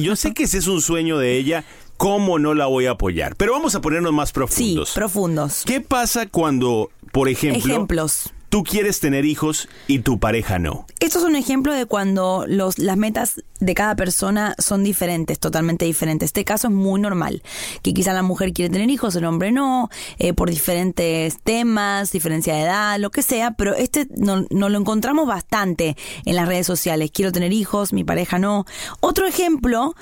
yo 0.00 0.16
sé 0.16 0.34
que 0.34 0.44
ese 0.44 0.58
es 0.58 0.66
un 0.66 0.82
sueño 0.82 1.16
de 1.18 1.36
ella, 1.38 1.64
cómo 2.02 2.40
no 2.40 2.52
la 2.54 2.66
voy 2.66 2.86
a 2.86 2.92
apoyar. 2.92 3.36
Pero 3.36 3.52
vamos 3.52 3.76
a 3.76 3.80
ponernos 3.80 4.12
más 4.12 4.30
Sí, 4.30 4.34
profundos. 4.34 4.90
profundos. 4.92 5.62
¿Qué 5.64 5.80
pasa 5.80 6.26
cuando, 6.26 6.90
por 7.12 7.28
ejemplo, 7.28 7.72
Ejemplos. 7.72 8.30
tú 8.48 8.64
quieres 8.64 8.98
tener 8.98 9.24
hijos 9.24 9.68
y 9.86 10.00
tu 10.00 10.18
pareja 10.18 10.58
no. 10.58 10.84
Esto 10.98 11.20
es 11.20 11.24
un 11.24 11.36
ejemplo 11.36 11.72
de 11.72 11.86
cuando 11.86 12.44
los, 12.48 12.80
las 12.80 12.96
metas 12.96 13.40
de 13.60 13.74
cada 13.74 13.94
persona 13.94 14.56
son 14.58 14.82
diferentes, 14.82 15.38
totalmente 15.38 15.84
diferentes. 15.84 16.26
Este 16.30 16.44
caso 16.44 16.66
es 16.66 16.74
muy 16.74 17.00
normal, 17.00 17.40
que 17.82 17.94
quizá 17.94 18.12
la 18.12 18.22
mujer 18.24 18.52
quiere 18.52 18.72
tener 18.72 18.90
hijos, 18.90 19.14
el 19.14 19.24
hombre 19.24 19.52
no, 19.52 19.88
eh, 20.18 20.32
por 20.32 20.50
diferentes 20.50 21.38
temas, 21.44 22.10
diferencia 22.10 22.54
de 22.56 22.62
edad, 22.62 22.98
lo 22.98 23.12
que 23.12 23.22
sea, 23.22 23.52
pero 23.52 23.76
este 23.76 24.08
no, 24.16 24.44
no 24.50 24.68
lo 24.68 24.76
encontramos 24.76 25.28
bastante 25.28 25.96
en 26.24 26.34
las 26.34 26.48
redes 26.48 26.66
sociales. 26.66 27.12
Quiero 27.12 27.30
tener 27.30 27.52
hijos, 27.52 27.92
mi 27.92 28.02
pareja 28.02 28.40
no. 28.40 28.66
Otro 28.98 29.24
ejemplo 29.28 29.94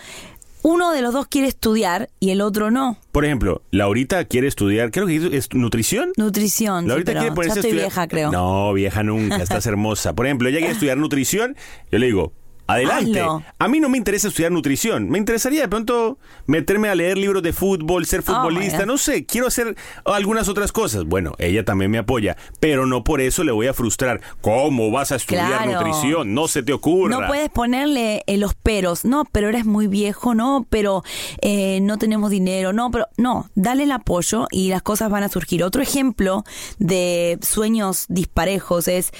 uno 0.63 0.93
de 0.93 1.03
los 1.03 1.13
dos 1.15 1.27
quiere 1.27 1.49
estudiar 1.49 2.11
y 2.21 2.31
el 2.31 2.41
otro 2.41 2.71
no. 2.71 2.99
Por 3.13 3.25
ejemplo, 3.25 3.63
Laurita 3.71 4.25
quiere 4.25 4.47
estudiar, 4.49 4.91
creo 4.91 5.07
que 5.07 5.37
es 5.37 5.49
nutrición. 5.55 6.13
Nutrición, 6.17 6.87
Laurita 6.89 7.13
sí, 7.13 7.15
pero 7.15 7.21
quiere 7.21 7.35
ponerse 7.35 7.55
ya 7.57 7.61
estoy 7.61 7.71
estudiar- 7.71 7.87
vieja, 7.87 8.09
creo. 8.09 8.31
No, 8.33 8.73
vieja 8.73 9.03
nunca, 9.03 9.37
estás 9.37 9.67
hermosa. 9.67 10.15
Por 10.15 10.27
ejemplo, 10.27 10.49
ella 10.49 10.59
quiere 10.59 10.73
estudiar 10.73 10.99
nutrición, 10.99 11.57
yo 11.91 11.99
le 11.99 12.07
digo, 12.07 12.33
adelante. 12.73 13.21
Hazlo. 13.21 13.43
A 13.59 13.69
mí 13.69 13.81
no 13.81 13.89
me 13.89 13.99
interesa 13.99 14.29
estudiar 14.29 14.53
nutrición, 14.53 15.09
me 15.09 15.19
interesaría 15.19 15.63
de 15.63 15.69
pronto 15.69 16.19
meterme 16.47 16.89
a 16.89 16.95
leer 16.95 17.19
libros 17.19 17.43
de 17.43 17.53
fútbol, 17.53 18.07
ser 18.07 18.21
Oh, 18.21 18.23
futbolista, 18.23 18.87
no 18.87 18.99
sé, 18.99 19.25
quiero 19.25 19.47
hacer 19.47 19.77
algunas 20.05 20.49
otras 20.49 20.73
cosas. 20.73 21.05
Bueno, 21.05 21.33
ella 21.39 21.65
también 21.65 21.91
me 21.91 21.99
apoya, 21.99 22.37
pero 22.61 22.87
no 22.87 23.03
por 23.05 23.21
eso 23.21 23.45
le 23.45 23.53
voy 23.53 23.67
a 23.67 23.75
frustrar. 23.75 24.21
¿Cómo 24.41 24.91
vas 24.91 25.13
a 25.13 25.17
estudiar 25.17 25.63
Claro. 25.65 25.73
nutrición? 25.73 26.35
No 26.35 26.49
se 26.49 26.63
te 26.63 26.73
ocurra. 26.73 27.19
No 27.21 27.27
puedes 27.27 27.49
ponerle 27.51 28.23
eh, 28.27 28.37
los 28.37 28.55
peros, 28.55 29.05
no, 29.05 29.25
pero 29.33 29.49
eres 29.49 29.65
muy 29.65 29.87
viejo, 29.87 30.35
no, 30.35 30.67
pero 30.71 31.03
eh, 31.41 31.81
no 31.83 31.99
tenemos 31.99 32.31
dinero, 32.31 32.73
no, 32.73 32.91
pero 32.91 33.07
no, 33.17 33.49
dale 33.55 33.85
el 33.85 33.93
apoyo 33.93 34.47
y 34.51 34.69
las 34.69 34.83
cosas 34.83 35.11
van 35.11 35.23
a 35.23 35.29
surgir. 35.29 35.65
Otro 35.65 35.83
ejemplo 35.83 36.45
de 36.79 37.39
sueños 37.43 38.05
disparejos 38.09 38.87
es 38.89 39.13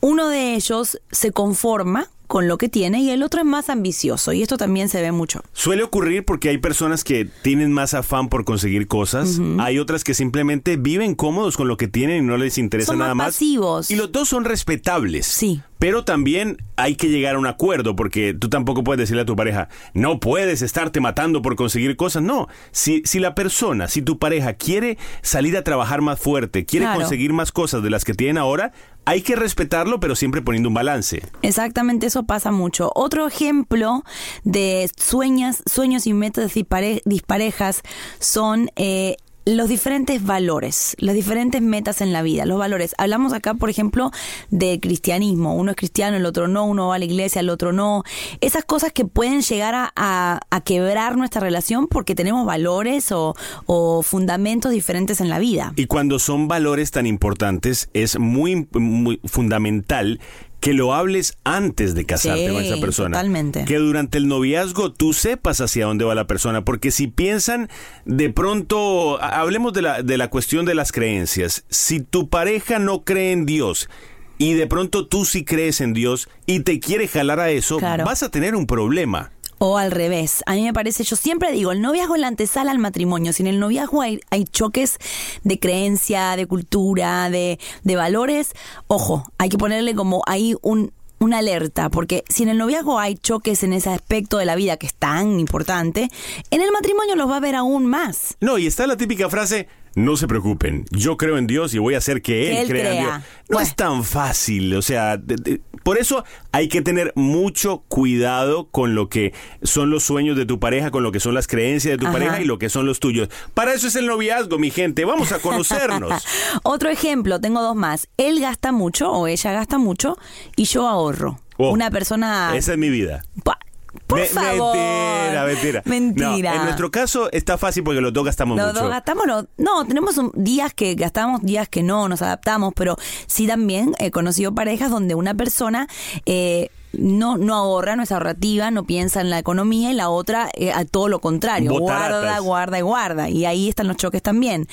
uno 0.00 0.28
de 0.28 0.54
ellos 0.54 1.00
se 1.10 1.32
conforma 1.32 2.08
con 2.26 2.48
lo 2.48 2.58
que 2.58 2.68
tiene 2.68 3.00
y 3.00 3.10
el 3.10 3.22
otro 3.22 3.40
es 3.40 3.46
más 3.46 3.68
ambicioso 3.68 4.32
y 4.32 4.42
esto 4.42 4.56
también 4.56 4.88
se 4.88 5.00
ve 5.02 5.12
mucho. 5.12 5.42
Suele 5.52 5.82
ocurrir 5.82 6.24
porque 6.24 6.48
hay 6.48 6.58
personas 6.58 7.04
que 7.04 7.26
tienen 7.42 7.72
más 7.72 7.94
afán 7.94 8.28
por 8.28 8.44
conseguir 8.44 8.86
cosas, 8.88 9.38
hay 9.58 9.78
otras 9.78 10.04
que 10.04 10.14
simplemente 10.14 10.76
viven 10.76 11.14
cómodos 11.14 11.56
con 11.56 11.68
lo 11.68 11.76
que 11.76 11.86
tienen 11.88 12.24
y 12.24 12.26
no 12.26 12.36
les 12.36 12.58
interesa 12.58 12.92
Son 12.92 12.98
nada 12.98 13.14
más 13.14 13.26
más. 13.26 13.34
pasivos. 13.34 13.90
Y 13.90 13.96
los 13.96 14.10
dos 14.12 14.28
son 14.28 14.44
respetables. 14.44 15.26
Sí. 15.26 15.62
Pero 15.78 16.04
también 16.04 16.56
hay 16.76 16.94
que 16.96 17.08
llegar 17.08 17.34
a 17.34 17.38
un 17.38 17.46
acuerdo 17.46 17.94
porque 17.94 18.32
tú 18.32 18.48
tampoco 18.48 18.82
puedes 18.84 18.98
decirle 19.00 19.22
a 19.22 19.26
tu 19.26 19.36
pareja, 19.36 19.68
no 19.92 20.18
puedes 20.18 20.62
estarte 20.62 21.00
matando 21.00 21.42
por 21.42 21.56
conseguir 21.56 21.96
cosas. 21.96 22.22
No, 22.22 22.48
si, 22.72 23.02
si 23.04 23.18
la 23.18 23.34
persona, 23.34 23.88
si 23.88 24.00
tu 24.00 24.18
pareja 24.18 24.54
quiere 24.54 24.96
salir 25.20 25.56
a 25.58 25.62
trabajar 25.64 26.00
más 26.00 26.18
fuerte, 26.18 26.64
quiere 26.64 26.86
Claro. 26.86 27.00
conseguir 27.00 27.32
más 27.34 27.52
cosas 27.52 27.82
de 27.82 27.90
las 27.90 28.04
que 28.04 28.14
tienen 28.14 28.38
ahora, 28.38 28.72
hay 29.06 29.22
que 29.22 29.36
respetarlo, 29.36 30.00
pero 30.00 30.16
siempre 30.16 30.42
poniendo 30.42 30.68
un 30.68 30.74
balance. 30.74 31.22
Exactamente, 31.42 32.06
eso 32.06 32.24
pasa 32.24 32.50
mucho. 32.50 32.90
Otro 32.94 33.26
ejemplo 33.26 34.04
de 34.44 34.90
sueños, 34.96 35.62
sueños 35.66 36.06
y 36.06 36.14
metas 36.14 36.54
dispare- 36.54 37.02
disparejas 37.04 37.82
son 38.18 38.70
eh, 38.76 39.16
los 39.46 39.68
diferentes 39.68 40.24
valores, 40.24 40.96
las 40.98 41.14
diferentes 41.14 41.60
metas 41.60 42.00
en 42.00 42.12
la 42.12 42.22
vida, 42.22 42.46
los 42.46 42.58
valores. 42.58 42.94
Hablamos 42.98 43.32
acá, 43.32 43.54
por 43.54 43.70
ejemplo, 43.70 44.10
de 44.50 44.80
cristianismo. 44.80 45.54
Uno 45.54 45.72
es 45.72 45.76
cristiano, 45.76 46.16
el 46.16 46.26
otro 46.26 46.48
no, 46.48 46.64
uno 46.64 46.88
va 46.88 46.96
a 46.96 46.98
la 46.98 47.04
iglesia, 47.04 47.40
el 47.40 47.50
otro 47.50 47.72
no. 47.72 48.04
Esas 48.40 48.64
cosas 48.64 48.92
que 48.92 49.04
pueden 49.04 49.42
llegar 49.42 49.92
a, 49.94 50.40
quebrar 50.64 51.16
nuestra 51.18 51.42
relación 51.42 51.88
porque 51.88 52.14
tenemos 52.14 52.46
valores 52.46 53.12
o, 53.12 53.34
o 53.66 54.02
fundamentos 54.02 54.72
diferentes 54.72 55.20
en 55.20 55.28
la 55.28 55.38
vida. 55.38 55.74
Y 55.76 55.86
cuando 55.86 56.18
son 56.18 56.48
valores 56.48 56.90
tan 56.90 57.06
importantes, 57.06 57.90
es 57.92 58.18
muy, 58.18 58.66
muy 58.72 59.20
fundamental 59.24 60.20
que 60.64 60.72
lo 60.72 60.94
hables 60.94 61.36
antes 61.44 61.94
de 61.94 62.06
casarte 62.06 62.46
Sí, 62.48 62.52
con 62.54 62.62
esa 62.64 62.80
persona. 62.80 63.18
totalmente. 63.18 63.66
Que 63.66 63.76
durante 63.76 64.16
el 64.16 64.28
noviazgo 64.28 64.90
tú 64.92 65.12
sepas 65.12 65.60
hacia 65.60 65.84
dónde 65.84 66.06
va 66.06 66.14
la 66.14 66.26
persona, 66.26 66.64
porque 66.64 66.90
si 66.90 67.06
piensan 67.06 67.68
de 68.06 68.30
pronto, 68.30 69.22
ha- 69.22 69.40
hablemos 69.40 69.74
de 69.74 69.82
la, 69.82 70.02
de 70.02 70.16
la 70.16 70.28
cuestión 70.30 70.64
de 70.64 70.74
las 70.74 70.90
creencias, 70.90 71.64
si 71.68 72.00
tu 72.00 72.30
pareja 72.30 72.78
no 72.78 73.04
cree 73.04 73.32
en 73.32 73.44
Dios 73.44 73.90
y 74.38 74.54
de 74.54 74.66
pronto 74.66 75.06
tú 75.06 75.26
sí 75.26 75.44
crees 75.44 75.82
en 75.82 75.92
Dios 75.92 76.30
y 76.46 76.60
te 76.60 76.80
quiere 76.80 77.08
jalar 77.08 77.40
a 77.40 77.50
eso, 77.50 77.76
Claro. 77.76 78.06
vas 78.06 78.22
a 78.22 78.30
tener 78.30 78.54
un 78.56 78.66
problema. 78.66 79.32
O 79.58 79.78
al 79.78 79.90
revés. 79.90 80.42
A 80.46 80.54
mí 80.54 80.62
me 80.62 80.72
parece, 80.72 81.04
yo 81.04 81.16
siempre 81.16 81.52
digo, 81.52 81.72
el 81.72 81.80
noviazgo 81.80 82.14
es 82.14 82.20
la 82.20 82.28
antesala 82.28 82.70
al 82.70 82.78
matrimonio. 82.78 83.32
Si 83.32 83.42
en 83.42 83.46
el 83.46 83.60
noviazgo 83.60 84.02
hay, 84.02 84.20
hay 84.30 84.44
choques 84.44 84.98
de 85.42 85.58
creencia, 85.58 86.36
de 86.36 86.46
cultura, 86.46 87.30
de, 87.30 87.58
de 87.82 87.96
valores, 87.96 88.52
ojo, 88.86 89.24
hay 89.38 89.48
que 89.48 89.58
ponerle 89.58 89.94
como 89.94 90.22
ahí 90.26 90.54
un, 90.62 90.92
una 91.18 91.38
alerta, 91.38 91.90
porque 91.90 92.24
si 92.28 92.42
en 92.42 92.50
el 92.50 92.58
noviazgo 92.58 92.98
hay 92.98 93.16
choques 93.16 93.62
en 93.62 93.72
ese 93.72 93.90
aspecto 93.90 94.38
de 94.38 94.44
la 94.44 94.54
vida 94.56 94.76
que 94.76 94.86
es 94.86 94.94
tan 94.94 95.40
importante, 95.40 96.10
en 96.50 96.60
el 96.60 96.70
matrimonio 96.70 97.16
los 97.16 97.28
va 97.28 97.38
a 97.38 97.40
ver 97.40 97.54
aún 97.54 97.86
más. 97.86 98.36
No, 98.40 98.58
y 98.58 98.66
está 98.66 98.86
la 98.86 98.96
típica 98.96 99.28
frase, 99.28 99.68
no 99.96 100.16
se 100.16 100.26
preocupen, 100.28 100.84
yo 100.90 101.16
creo 101.16 101.38
en 101.38 101.46
Dios 101.46 101.72
y 101.74 101.78
voy 101.78 101.94
a 101.94 101.98
hacer 101.98 102.22
que 102.22 102.48
Él, 102.48 102.54
Que 102.56 102.60
Él 102.62 102.68
crea, 102.68 102.92
en. 102.94 103.02
Dios. 103.04 103.14
No 103.48 103.60
es 103.60 103.74
tan 103.76 104.04
fácil, 104.04 104.74
o 104.74 104.82
sea, 104.82 105.16
de- 105.16 105.36
de- 105.36 105.60
por 105.82 105.98
eso 105.98 106.24
hay 106.52 106.68
que 106.68 106.80
tener 106.80 107.12
mucho 107.14 107.84
cuidado 107.88 108.68
con 108.70 108.94
lo 108.94 109.08
que 109.08 109.34
son 109.62 109.90
los 109.90 110.02
sueños 110.02 110.36
de 110.36 110.46
tu 110.46 110.58
pareja, 110.58 110.90
con 110.90 111.02
lo 111.02 111.12
que 111.12 111.20
son 111.20 111.34
las 111.34 111.46
creencias 111.46 111.92
de 111.92 111.98
tu 111.98 112.06
Ajá. 112.06 112.12
pareja 112.14 112.40
y 112.40 112.44
lo 112.46 112.58
que 112.58 112.70
son 112.70 112.86
los 112.86 113.00
tuyos. 113.00 113.28
Para 113.52 113.74
eso 113.74 113.86
es 113.88 113.94
el 113.96 114.06
noviazgo, 114.06 114.58
mi 114.58 114.70
gente, 114.70 115.04
vamos 115.04 115.30
a 115.32 115.38
conocernos. 115.40 116.24
Otro 116.62 116.88
ejemplo, 116.88 117.40
tengo 117.40 117.60
dos 117.62 117.76
más. 117.76 118.08
Él 118.16 118.40
gasta 118.40 118.72
mucho 118.72 119.10
o 119.12 119.26
ella 119.26 119.52
gasta 119.52 119.76
mucho 119.78 120.16
y 120.56 120.64
yo 120.64 120.88
ahorro. 120.88 121.38
Oh, 121.56 121.70
Una 121.70 121.90
persona... 121.90 122.56
Esa 122.56 122.72
es 122.72 122.78
mi 122.78 122.88
vida. 122.88 123.22
Pa- 123.44 123.58
Por 124.06 124.20
Me- 124.20 124.26
favor. 124.26 124.76
Mentira, 124.76 125.44
mentira. 125.46 125.82
Mentira. 125.84 126.50
No, 126.52 126.56
en 126.58 126.64
nuestro 126.64 126.90
caso 126.90 127.30
está 127.32 127.56
fácil 127.58 127.82
porque 127.84 128.00
los 128.00 128.12
dos 128.12 128.24
gastamos 128.24 128.56
Los 128.56 128.68
mucho. 128.68 128.80
dos 128.80 128.90
gastamos, 128.90 129.26
no, 129.26 129.46
no, 129.56 129.84
tenemos 129.86 130.18
un- 130.18 130.32
días 130.34 130.74
que 130.74 130.94
gastamos, 130.94 131.42
días 131.42 131.68
que 131.68 131.82
no, 131.82 132.08
nos 132.08 132.22
adaptamos, 132.22 132.72
pero 132.76 132.96
sí 133.26 133.46
también 133.46 133.94
he 133.98 134.10
conocido 134.10 134.54
parejas 134.54 134.90
donde 134.90 135.14
una 135.14 135.34
persona 135.34 135.88
eh, 136.26 136.68
no, 136.92 137.36
no 137.38 137.54
ahorra, 137.54 137.96
no 137.96 138.02
es 138.04 138.12
ahorrativa, 138.12 138.70
no 138.70 138.84
piensa 138.84 139.20
en 139.20 139.30
la 139.30 139.38
economía 139.38 139.90
y 139.90 139.94
la 139.94 140.10
otra 140.10 140.48
eh, 140.54 140.72
a 140.72 140.84
todo 140.84 141.08
lo 141.08 141.18
contrario, 141.18 141.70
Botaratas. 141.72 142.20
guarda, 142.20 142.38
guarda 142.38 142.78
y 142.78 142.82
guarda. 142.82 143.28
Y 143.30 143.44
ahí 143.46 143.68
están 143.68 143.88
los 143.88 143.96
choques 143.96 144.22
también. 144.22 144.68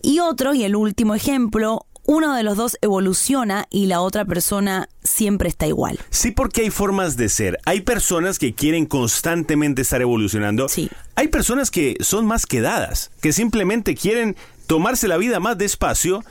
Y 0.00 0.20
otro, 0.20 0.54
y 0.54 0.64
el 0.64 0.74
último 0.74 1.14
ejemplo, 1.14 1.84
uno 2.06 2.34
de 2.34 2.42
los 2.42 2.56
dos 2.56 2.78
evoluciona 2.82 3.66
y 3.70 3.86
la 3.86 4.00
otra 4.00 4.24
persona 4.24 4.88
siempre 5.02 5.48
está 5.48 5.66
igual. 5.66 5.98
Sí, 6.10 6.30
porque 6.30 6.62
hay 6.62 6.70
formas 6.70 7.16
de 7.16 7.28
ser. 7.28 7.58
Hay 7.64 7.80
personas 7.82 8.38
que 8.38 8.54
quieren 8.54 8.86
constantemente 8.86 9.82
estar 9.82 10.00
evolucionando. 10.02 10.68
Sí. 10.68 10.88
Hay 11.14 11.28
personas 11.28 11.70
que 11.70 11.96
son 12.00 12.26
más 12.26 12.46
quedadas, 12.46 13.10
que 13.20 13.32
simplemente 13.32 13.94
quieren 13.94 14.36
tomarse 14.66 15.08
la 15.08 15.16
vida 15.16 15.40
más 15.40 15.58
despacio, 15.58 16.24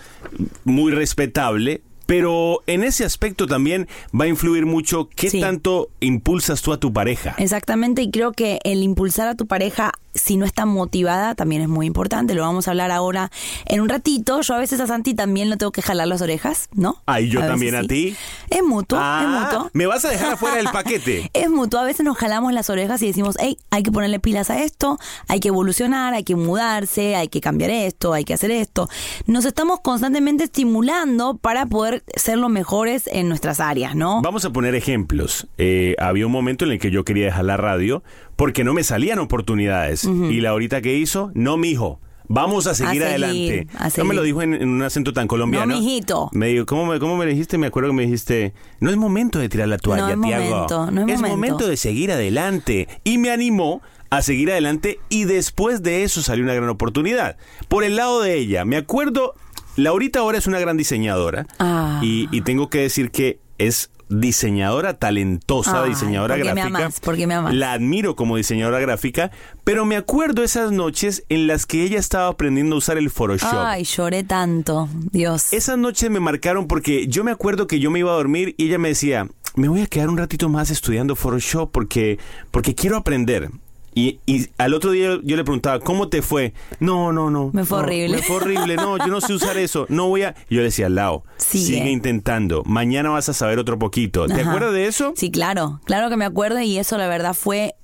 muy 0.63 0.91
respetable. 0.91 1.82
Pero 2.05 2.62
en 2.67 2.84
ese 2.84 3.03
aspecto 3.03 3.48
también 3.48 3.88
va 4.13 4.25
a 4.25 4.27
influir 4.27 4.67
mucho 4.67 5.10
qué 5.15 5.32
Sí. 5.32 5.39
tanto 5.41 5.89
impulsas 6.01 6.62
tú 6.62 6.72
a 6.72 6.79
tu 6.79 6.94
pareja. 6.94 7.34
Exactamente, 7.39 8.03
y 8.03 8.12
creo 8.12 8.32
que 8.32 8.60
el 8.63 8.84
impulsar 8.84 9.27
a 9.27 9.34
tu 9.34 9.48
pareja, 9.48 9.91
si 10.16 10.38
no 10.38 10.46
está 10.46 10.66
motivada, 10.66 11.36
también 11.36 11.62
es 11.62 11.68
muy 11.70 11.86
importante. 11.86 12.34
Lo 12.34 12.42
vamos 12.42 12.68
a 12.68 12.72
hablar 12.72 12.92
ahora 12.92 13.32
en 13.66 13.82
un 13.82 13.90
ratito. 13.90 14.42
Yo 14.42 14.54
a 14.56 14.58
veces 14.58 14.80
a 14.80 14.88
Santi 14.88 15.14
también 15.14 15.50
lo 15.50 15.58
tengo 15.58 15.72
que 15.72 15.82
jalar 15.82 16.08
las 16.08 16.22
orejas, 16.22 16.70
¿no? 16.74 17.02
Ah, 17.06 17.22
¿y 17.22 17.30
yo 17.30 17.42
también 17.42 17.76
a 17.76 17.82
sí. 17.82 17.88
ti? 17.88 18.16
Es 18.50 18.64
mutuo, 18.64 18.98
es 18.98 19.04
Ah, 19.06 19.50
mutuo. 19.52 19.70
me 19.74 19.86
vas 19.86 20.04
a 20.06 20.10
dejar 20.10 20.34
afuera 20.34 20.56
del 20.58 20.68
paquete. 20.72 21.30
Es 21.34 21.50
mutuo, 21.50 21.80
a 21.80 21.84
veces 21.84 22.06
nos 22.06 22.18
jalamos 22.18 22.54
las 22.54 22.70
orejas 22.70 23.02
y 23.02 23.08
decimos, 23.08 23.36
hey, 23.40 23.58
hay 23.70 23.84
que 23.84 23.92
ponerle 23.92 24.20
pilas 24.20 24.50
a 24.50 24.64
esto, 24.64 24.98
hay 25.28 25.40
que 25.40 25.50
evolucionar, 25.50 26.14
hay 26.14 26.24
que 26.24 26.36
mudarse, 26.36 27.16
hay 27.16 27.28
que 27.28 27.42
cambiar 27.42 27.70
esto, 27.70 28.14
hay 28.14 28.24
que 28.24 28.34
hacer 28.34 28.52
esto. 28.52 28.90
Nos 29.28 29.46
estamos 29.46 29.82
constantemente 29.82 30.46
estimulando 30.46 31.38
para 31.38 31.66
poder 31.66 32.04
ser 32.16 32.38
los 32.38 32.50
mejores 32.50 33.08
en 33.08 33.28
nuestras 33.30 33.60
áreas, 33.60 33.96
¿no? 33.96 34.22
Vamos 34.22 34.46
a 34.46 34.50
poner 34.52 34.76
ejemplos. 34.76 35.48
Eh, 35.58 35.96
había 36.00 36.26
un 36.26 36.32
momento 36.32 36.66
en 36.66 36.72
el 36.72 36.80
que 36.80 36.90
yo 36.92 37.04
quería 37.06 37.26
dejar 37.26 37.46
la 37.46 37.58
radio 37.58 38.04
porque 38.36 38.63
no 38.63 38.74
me 38.74 38.84
salían 38.84 39.20
oportunidades. 39.20 40.04
Y 40.06 40.42
la 40.42 40.50
ahorita 40.51 40.82
que 40.82 40.96
hizo, 40.98 41.32
no, 41.34 41.58
mijo. 41.58 42.00
Vamos 42.27 42.65
a 42.65 42.74
seguir 42.74 43.04
adelante. 43.04 43.68
a 43.77 43.89
No 43.98 44.06
me 44.06 44.15
lo 44.15 44.24
dijo 44.24 44.42
en, 44.42 44.56
en 44.56 44.68
un 44.70 44.82
acento 44.82 45.13
tan 45.13 45.27
colombiano. 45.27 45.68
No, 45.68 45.80
mijito. 45.80 46.30
Me 46.34 46.48
dijo, 46.48 46.65
¿cómo 46.65 46.88
me, 46.88 47.00
¿cómo 47.00 47.15
me 47.18 47.25
dijiste? 47.27 47.60
Me 47.60 47.68
acuerdo 47.68 47.89
que 47.92 47.96
me 47.98 48.01
dijiste, 48.04 48.54
no 48.80 48.89
es 48.89 48.98
momento 48.98 49.38
de 49.38 49.48
tirar 49.48 49.68
la 49.68 49.77
toalla, 49.77 50.15
No 50.15 50.24
es 50.24 50.27
Tiago. 50.27 50.50
momento, 50.56 50.92
no 50.92 51.08
es 51.08 51.22
momento". 51.22 51.68
de 51.68 51.77
seguir 51.77 52.12
adelante. 52.12 52.88
Y 53.04 53.20
me 53.20 53.30
animó 53.30 53.82
a 54.10 54.24
seguir 54.24 54.50
adelante 54.51 55.00
y 55.10 55.25
después 55.25 55.84
de 55.84 56.04
eso 56.04 56.24
salió 56.24 56.44
una 56.44 56.54
gran 56.56 56.70
oportunidad. 56.70 57.38
Por 57.68 57.84
el 57.84 57.96
lado 57.96 58.22
de 58.22 58.36
ella, 58.38 58.65
me 58.65 58.77
acuerdo, 58.77 59.36
Laurita 59.75 60.20
ahora 60.20 60.38
es 60.39 60.48
una 60.48 60.60
gran 60.60 60.77
diseñadora 60.77 61.46
Ah. 61.60 62.00
y, 62.01 62.27
y 62.36 62.42
tengo 62.42 62.70
que 62.72 62.80
decir 62.80 63.12
que 63.12 63.39
es 63.60 63.92
diseñadora 64.10 64.96
talentosa, 64.98 65.84
Ay, 65.84 65.90
diseñadora 65.90 66.36
¿por 66.36 66.44
qué 66.44 66.50
me 66.50 66.62
gráfica. 66.62 66.78
amas? 66.78 67.00
¿Por 67.00 67.16
qué 67.16 67.28
me 67.28 67.34
amas? 67.34 67.54
La 67.54 67.74
admiro 67.74 68.16
como 68.16 68.38
diseñadora 68.38 68.80
gráfica, 68.80 69.32
pero 69.64 69.86
me 69.86 69.96
acuerdo 69.96 70.44
esas 70.44 70.72
noches 70.72 71.24
en 71.30 71.48
las 71.48 71.66
que 71.66 71.84
ella 71.84 72.00
estaba 72.00 72.28
aprendiendo 72.28 72.76
a 72.76 72.78
usar 72.80 72.98
el 72.98 73.10
Photoshop. 73.10 73.50
Ay, 73.54 73.84
lloré 73.84 74.24
tanto. 74.24 74.90
Dios. 75.12 75.54
Esas 75.54 75.78
noches 75.78 76.10
me 76.10 76.20
marcaron 76.20 76.68
porque 76.68 77.08
yo 77.08 77.24
me 77.24 77.32
acuerdo 77.32 77.68
que 77.68 77.80
yo 77.80 77.92
me 77.92 78.00
iba 78.00 78.12
a 78.12 78.16
dormir 78.16 78.56
y 78.58 78.68
ella 78.68 78.78
me 78.78 78.90
decía, 78.90 79.28
me 79.56 79.68
voy 79.68 79.82
a 79.82 79.88
quedar 79.88 80.10
un 80.10 80.18
ratito 80.18 80.50
más 80.50 80.70
estudiando 80.70 81.16
Photoshop 81.16 81.72
porque, 81.72 82.20
porque 82.52 82.76
quiero 82.76 82.98
aprender. 82.98 83.50
Y, 83.98 84.20
y 84.25 84.48
al 84.58 84.74
otro 84.74 84.92
día 84.92 85.18
yo 85.24 85.38
le 85.38 85.44
preguntaba, 85.46 85.80
¿cómo 85.80 86.10
te 86.10 86.22
fue? 86.22 86.54
No, 86.82 87.14
no, 87.14 87.30
no. 87.30 87.50
Me 87.54 87.64
fue 87.64 87.78
no, 87.80 87.84
horrible. 87.86 88.18
Me 88.18 88.22
fue 88.24 88.36
horrible. 88.36 88.75
No, 88.75 88.98
yo 88.98 89.08
no 89.08 89.22
sé 89.22 89.34
usar 89.34 89.58
eso. 89.58 89.86
No 89.88 90.10
voy 90.10 90.24
a... 90.24 90.36
Y 90.50 90.56
yo 90.56 90.60
le 90.62 90.66
decía, 90.66 90.90
Lao, 90.90 91.24
Sigue. 91.38 91.66
sigue 91.78 91.90
intentando. 91.92 92.62
Mañana 92.66 93.10
vas 93.10 93.30
a 93.30 93.34
saber 93.34 93.58
otro 93.58 93.80
poquito. 93.80 94.25
¿Te 94.28 94.34
Ajá. 94.42 94.50
acuerdas 94.50 94.74
de 94.74 94.88
eso? 94.88 95.14
Sí, 95.16 95.32
claro, 95.32 95.80
claro 95.86 96.10
que 96.10 96.18
me 96.18 96.25
acuerdo 96.25 96.60
y 96.60 96.78
eso 96.78 96.98
la 96.98 97.08
verdad 97.08 97.34
fue... 97.34 97.75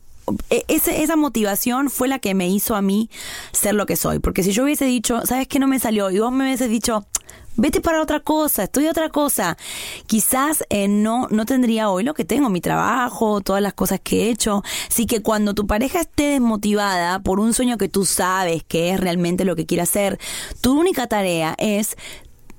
e- 0.50 0.66
ese- 0.68 1.02
esa 1.02 1.16
motivación 1.16 1.90
fue 1.90 2.10
la 2.10 2.20
que 2.20 2.34
me 2.34 2.50
hizo 2.50 2.76
a 2.76 2.82
mí 2.82 3.10
ser 3.54 3.74
lo 3.76 3.86
que 3.86 3.96
soy. 3.96 4.20
Porque 4.20 4.44
si 4.44 4.52
yo 4.52 4.64
hubiese 4.66 4.84
dicho, 4.86 5.22
¿sabes 5.26 5.48
qué 5.48 5.60
no 5.60 5.68
me 5.68 5.80
salió? 5.80 6.12
Y 6.12 6.20
vos 6.20 6.34
me 6.34 6.44
hubieses 6.44 6.70
dicho, 6.70 7.06
vete 7.56 7.82
para 7.82 8.02
otra 8.02 8.20
cosa, 8.20 8.64
estudia 8.64 8.92
otra 8.92 9.10
cosa. 9.10 9.58
Quizás 10.08 10.64
eh, 10.70 10.88
no, 10.88 11.28
no 11.30 11.46
tendría 11.46 11.90
hoy 11.90 12.04
lo 12.04 12.14
que 12.14 12.26
tengo, 12.26 12.50
mi 12.50 12.62
trabajo, 12.62 13.42
todas 13.42 13.62
las 13.62 13.74
cosas 13.74 14.00
que 14.02 14.24
he 14.24 14.30
hecho. 14.30 14.64
Así 14.90 15.06
que 15.06 15.22
cuando 15.22 15.54
tu 15.54 15.68
pareja 15.68 16.02
esté 16.02 16.32
desmotivada 16.32 17.20
por 17.20 17.40
un 17.40 17.54
sueño 17.54 17.78
que 17.78 17.90
tú 17.90 18.06
sabes 18.06 18.64
que 18.64 18.92
es 18.92 19.00
realmente 19.00 19.46
lo 19.46 19.56
que 19.56 19.66
quiere 19.66 19.84
hacer, 19.84 20.20
tu 20.62 20.80
única 20.80 21.08
tarea 21.08 21.56
es 21.58 21.96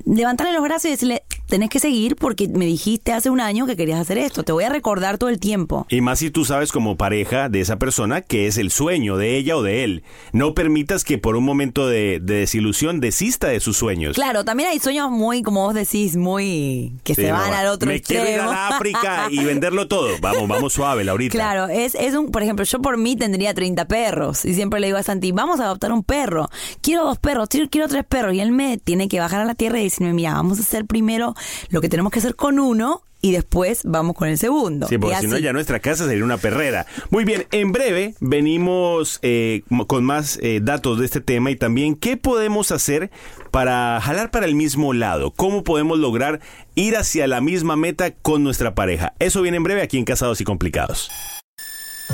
levantarle 0.05 0.53
los 0.53 0.63
brazos 0.63 0.87
y 0.87 0.91
decirle, 0.91 1.23
tenés 1.53 1.69
que 1.69 1.81
seguir 1.81 2.17
porque 2.17 2.49
me 2.49 2.65
dijiste 2.65 3.13
hace 3.13 3.29
un 3.29 3.39
año 3.39 3.67
que 3.67 3.77
querías 3.77 4.01
hacer 4.01 4.17
esto, 4.17 4.43
te 4.43 4.53
voy 4.53 4.65
a 4.65 4.71
recordar 4.71 5.19
todo 5.19 5.29
el 5.29 5.39
tiempo. 5.39 5.87
Y 5.91 6.01
más 6.01 6.21
si 6.21 6.31
tú 6.31 6.47
sabes 6.47 6.73
como 6.73 6.97
pareja 6.97 7.51
de 7.51 7.61
esa 7.61 7.79
persona 7.79 8.23
que 8.23 8.47
es 8.47 8.57
el 8.57 8.71
sueño 8.71 9.19
de 9.19 9.37
ella 9.37 9.55
o 9.59 9.63
de 9.63 9.85
él. 9.85 10.03
No 10.33 10.55
permitas 10.55 11.05
que 11.05 11.19
por 11.19 11.37
un 11.37 11.45
momento 11.45 11.87
de, 11.87 12.21
de 12.23 12.37
desilusión 12.37 13.01
desista 13.01 13.49
de 13.49 13.61
sus 13.61 13.77
sueños. 13.77 14.15
Claro, 14.15 14.47
también 14.47 14.71
hay 14.71 14.79
sueños 14.79 15.11
muy, 15.11 15.43
como 15.43 15.65
vos 15.65 15.75
decís, 15.75 16.17
muy 16.17 16.95
que 17.05 17.15
Sí, 17.15 17.21
se 17.21 17.29
no, 17.29 17.35
van 17.35 17.53
al 17.53 17.67
otro 17.67 17.87
Me 17.87 18.01
quiero 18.01 18.23
ir 18.23 18.31
extremo. 18.31 18.51
a 18.51 18.55
la 18.55 18.69
África 18.69 19.27
y 19.31 19.45
venderlo 19.45 19.89
todo. 19.89 20.09
Vamos, 20.23 20.49
vamos 20.49 20.73
suave, 20.73 21.05
Laurita. 21.05 21.33
Claro, 21.33 21.69
es, 21.69 21.95
es 21.97 22.15
un, 22.15 22.31
por 22.31 22.43
ejemplo, 22.43 22.65
yo 22.65 22.81
por 22.81 22.97
mí 22.97 23.15
tendría 23.15 23.53
30 23.53 23.87
perros 23.89 24.47
y 24.47 24.55
siempre 24.55 24.81
le 24.81 24.87
digo 24.87 24.97
a 24.97 25.03
Santi, 25.03 25.33
vamos 25.33 25.61
a 25.61 25.65
adoptar 25.67 25.93
un 25.93 26.03
perro, 26.03 26.49
quiero 26.81 27.05
dos 27.05 27.19
perros, 27.19 27.51
quiero, 27.51 27.69
quiero 27.69 27.89
tres 27.89 28.05
perros 28.05 28.33
y 28.33 28.41
él 28.41 28.53
me 28.53 28.79
tiene 28.79 29.07
que 29.09 29.21
bajar 29.21 29.43
a 29.43 29.45
la 29.45 29.55
tierra 29.55 29.81
y 29.81 29.85
decirme, 29.85 30.15
mira, 30.15 30.33
vamos 30.33 30.59
a 30.59 30.63
hacer 30.63 30.87
primero 30.87 31.35
lo 31.71 31.81
que 31.81 31.89
tenemos 31.89 32.13
que 32.13 32.19
hacer 32.19 32.37
con 32.37 32.59
uno 32.59 33.03
y 33.23 33.31
después 33.31 33.83
vamos 33.85 34.17
con 34.17 34.29
el 34.29 34.37
segundo. 34.37 34.89
Sí, 34.89 34.99
porque 34.99 35.17
si 35.21 35.29
no 35.29 35.39
ya 35.39 35.53
nuestra 35.53 35.79
casa 35.79 36.07
sería 36.07 36.25
una 36.25 36.39
perrera. 36.39 36.87
Muy 37.11 37.25
bien, 37.25 37.47
en 37.53 37.71
breve 37.71 38.15
venimos 38.21 39.21
eh, 39.23 39.63
con 39.87 40.05
más 40.05 40.39
eh, 40.43 40.61
datos 40.61 40.99
de 40.99 41.05
este 41.05 41.21
tema 41.21 41.51
y 41.51 41.57
también 41.57 41.95
qué 41.95 42.17
podemos 42.17 42.73
hacer 42.73 43.11
para 43.53 44.01
jalar 44.01 44.31
para 44.33 44.47
el 44.47 44.57
mismo 44.57 44.93
lado, 44.93 45.31
cómo 45.31 45.63
podemos 45.63 45.99
lograr 45.99 46.41
ir 46.75 46.97
hacia 46.97 47.29
la 47.29 47.41
misma 47.41 47.77
meta 47.77 48.11
con 48.11 48.43
nuestra 48.43 48.75
pareja. 48.75 49.15
Eso 49.21 49.41
viene 49.41 49.57
en 49.57 49.63
breve 49.63 49.83
aquí 49.83 49.99
en 49.99 50.05
Casados 50.05 50.41
y 50.41 50.45
Complicados. 50.45 51.11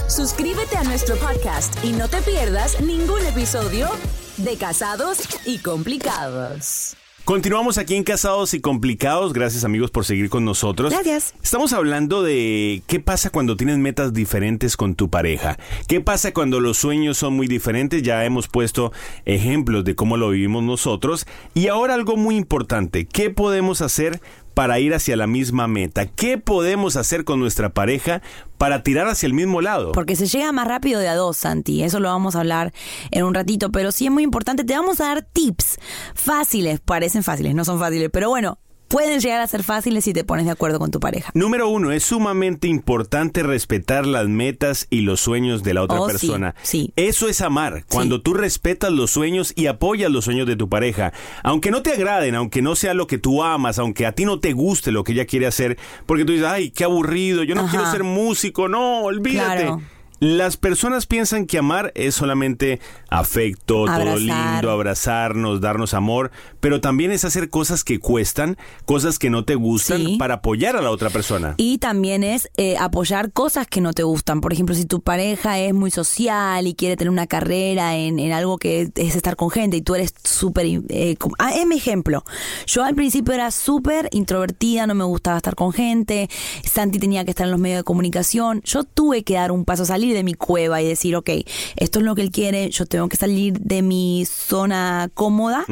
Suscríbete 0.06 0.76
a 0.76 0.84
nuestro 0.84 1.16
podcast 1.16 1.82
y 1.82 1.92
no 1.92 2.08
te 2.08 2.20
pierdas 2.20 2.80
ningún 2.82 3.24
episodio 3.26 3.88
de 4.36 4.56
Casados 4.56 5.20
y 5.46 5.58
Complicados. 5.58 6.96
Continuamos 7.28 7.76
aquí 7.76 7.94
en 7.94 8.04
Casados 8.04 8.54
y 8.54 8.60
Complicados. 8.62 9.34
Gracias 9.34 9.62
amigos 9.62 9.90
por 9.90 10.06
seguir 10.06 10.30
con 10.30 10.46
nosotros. 10.46 10.90
Gracias. 10.90 11.34
Estamos 11.42 11.74
hablando 11.74 12.22
de 12.22 12.82
qué 12.86 13.00
pasa 13.00 13.28
cuando 13.28 13.54
tienes 13.54 13.76
metas 13.76 14.14
diferentes 14.14 14.78
con 14.78 14.94
tu 14.94 15.10
pareja. 15.10 15.58
¿Qué 15.88 16.00
pasa 16.00 16.32
cuando 16.32 16.58
los 16.58 16.78
sueños 16.78 17.18
son 17.18 17.36
muy 17.36 17.46
diferentes? 17.46 18.02
Ya 18.02 18.24
hemos 18.24 18.48
puesto 18.48 18.92
ejemplos 19.26 19.84
de 19.84 19.94
cómo 19.94 20.16
lo 20.16 20.30
vivimos 20.30 20.62
nosotros. 20.62 21.26
Y 21.52 21.68
ahora 21.68 21.92
algo 21.92 22.16
muy 22.16 22.34
importante. 22.34 23.04
¿Qué 23.04 23.28
podemos 23.28 23.82
hacer 23.82 24.22
para 24.58 24.80
ir 24.80 24.92
hacia 24.92 25.14
la 25.14 25.28
misma 25.28 25.68
meta? 25.68 26.06
¿Qué 26.06 26.36
podemos 26.36 26.96
hacer 26.96 27.24
con 27.24 27.38
nuestra 27.38 27.68
pareja 27.68 28.22
para 28.56 28.82
tirar 28.82 29.06
hacia 29.06 29.28
el 29.28 29.32
mismo 29.32 29.60
lado? 29.60 29.92
Porque 29.92 30.16
se 30.16 30.26
llega 30.26 30.50
más 30.50 30.66
rápido 30.66 30.98
de 30.98 31.06
a 31.06 31.14
dos, 31.14 31.36
Santi. 31.36 31.84
Eso 31.84 32.00
lo 32.00 32.08
vamos 32.08 32.34
a 32.34 32.40
hablar 32.40 32.72
en 33.12 33.22
un 33.22 33.34
ratito. 33.34 33.70
Pero 33.70 33.92
sí 33.92 34.06
es 34.06 34.10
muy 34.10 34.24
importante. 34.24 34.64
Te 34.64 34.74
vamos 34.74 35.00
a 35.00 35.04
dar 35.04 35.22
tips 35.22 35.78
fáciles. 36.12 36.80
Parecen 36.80 37.22
fáciles, 37.22 37.54
no 37.54 37.64
son 37.64 37.78
fáciles. 37.78 38.10
Pero 38.12 38.30
bueno, 38.30 38.58
pueden 38.88 39.20
llegar 39.20 39.40
a 39.40 39.46
ser 39.46 39.62
fáciles 39.62 40.04
si 40.04 40.12
te 40.12 40.24
pones 40.24 40.46
de 40.46 40.50
acuerdo 40.52 40.78
con 40.78 40.90
tu 40.90 40.98
pareja. 41.00 41.30
Número 41.34 41.68
uno, 41.68 41.92
es 41.92 42.02
sumamente 42.04 42.68
importante 42.68 43.42
respetar 43.42 44.06
las 44.06 44.26
metas 44.28 44.86
y 44.90 45.02
los 45.02 45.20
sueños 45.20 45.62
de 45.62 45.74
la 45.74 45.82
otra 45.82 46.00
Oh, 46.00 46.06
persona. 46.06 46.54
sí. 46.62 46.92
Eso 46.96 47.28
es 47.28 47.40
amar, 47.40 47.84
cuando 47.88 48.20
tú 48.22 48.34
respetas 48.34 48.90
los 48.90 49.10
sueños 49.10 49.52
y 49.56 49.66
apoyas 49.66 50.10
los 50.10 50.24
sueños 50.24 50.46
de 50.46 50.56
tu 50.56 50.68
pareja. 50.68 51.12
Aunque 51.42 51.70
no 51.70 51.82
te 51.82 51.92
agraden, 51.92 52.34
aunque 52.34 52.62
no 52.62 52.74
sea 52.76 52.94
lo 52.94 53.06
que 53.06 53.18
tú 53.18 53.42
amas, 53.42 53.78
aunque 53.78 54.06
a 54.06 54.12
ti 54.12 54.24
no 54.24 54.40
te 54.40 54.52
guste 54.52 54.90
lo 54.92 55.04
que 55.04 55.12
ella 55.12 55.26
quiere 55.26 55.46
hacer, 55.46 55.78
porque 56.06 56.24
tú 56.24 56.32
dices, 56.32 56.46
ay, 56.48 56.70
qué 56.70 56.84
aburrido, 56.84 57.42
yo 57.44 57.54
no 57.54 57.62
Ajá. 57.62 57.70
quiero 57.70 57.90
ser 57.90 58.04
músico, 58.04 58.68
no, 58.68 59.02
olvídate. 59.02 59.62
Claro. 59.64 59.82
Las 60.20 60.56
personas 60.56 61.06
piensan 61.06 61.46
que 61.46 61.58
amar 61.58 61.92
es 61.94 62.14
solamente 62.14 62.80
afecto, 63.08 63.84
todo 63.84 64.16
lindo, 64.16 64.70
abrazarnos, 64.70 65.60
darnos 65.60 65.94
amor, 65.94 66.30
pero 66.60 66.80
también 66.80 67.12
es 67.12 67.24
hacer 67.24 67.50
cosas 67.50 67.84
que 67.84 67.98
cuestan, 68.00 68.56
cosas 68.84 69.18
que 69.18 69.30
no 69.30 69.44
te 69.44 69.54
gustan 69.54 69.98
Sí. 70.04 70.16
para 70.18 70.34
apoyar 70.34 70.76
a 70.76 70.82
la 70.82 70.90
otra 70.90 71.10
persona. 71.10 71.54
Y 71.56 71.78
también 71.78 72.24
es 72.24 72.50
eh, 72.56 72.76
apoyar 72.78 73.32
cosas 73.32 73.66
que 73.66 73.80
no 73.80 73.92
te 73.92 74.02
gustan. 74.02 74.40
Por 74.40 74.52
ejemplo, 74.52 74.74
si 74.74 74.86
tu 74.86 75.00
pareja 75.00 75.58
es 75.58 75.72
muy 75.72 75.90
social 75.90 76.66
y 76.66 76.74
quiere 76.74 76.96
tener 76.96 77.10
una 77.10 77.26
carrera 77.26 77.96
en, 77.96 78.18
en 78.18 78.32
algo 78.32 78.58
que 78.58 78.82
es, 78.82 78.90
es 78.96 79.14
estar 79.16 79.36
con 79.36 79.50
gente 79.50 79.76
y 79.76 79.82
tú 79.82 79.94
eres 79.94 80.12
súper... 80.24 80.66
Eh, 80.88 81.16
ah, 81.38 81.52
es 81.54 81.66
mi 81.66 81.76
ejemplo. 81.76 82.24
Yo 82.66 82.84
al 82.84 82.94
principio 82.94 83.34
era 83.34 83.50
súper 83.50 84.08
introvertida, 84.12 84.86
no 84.86 84.94
me 84.94 85.04
gustaba 85.04 85.36
estar 85.36 85.54
con 85.54 85.72
gente. 85.72 86.28
Santi 86.64 86.98
tenía 86.98 87.24
que 87.24 87.30
estar 87.30 87.46
en 87.46 87.52
los 87.52 87.60
medios 87.60 87.78
de 87.78 87.84
comunicación. 87.84 88.62
Yo 88.64 88.84
tuve 88.84 89.22
que 89.22 89.34
dar 89.34 89.52
un 89.52 89.64
paso, 89.64 89.84
salir 89.84 90.07
de 90.14 90.22
mi 90.24 90.34
cueva 90.34 90.80
y 90.82 90.86
decir, 90.88 91.16
ok, 91.16 91.30
esto 91.76 91.98
es 91.98 92.04
lo 92.04 92.14
que 92.14 92.22
él 92.22 92.30
quiere, 92.30 92.70
yo 92.70 92.86
tengo 92.86 93.08
que 93.08 93.16
salir 93.16 93.58
de 93.60 93.82
mi 93.82 94.24
zona 94.26 95.10
cómoda 95.14 95.64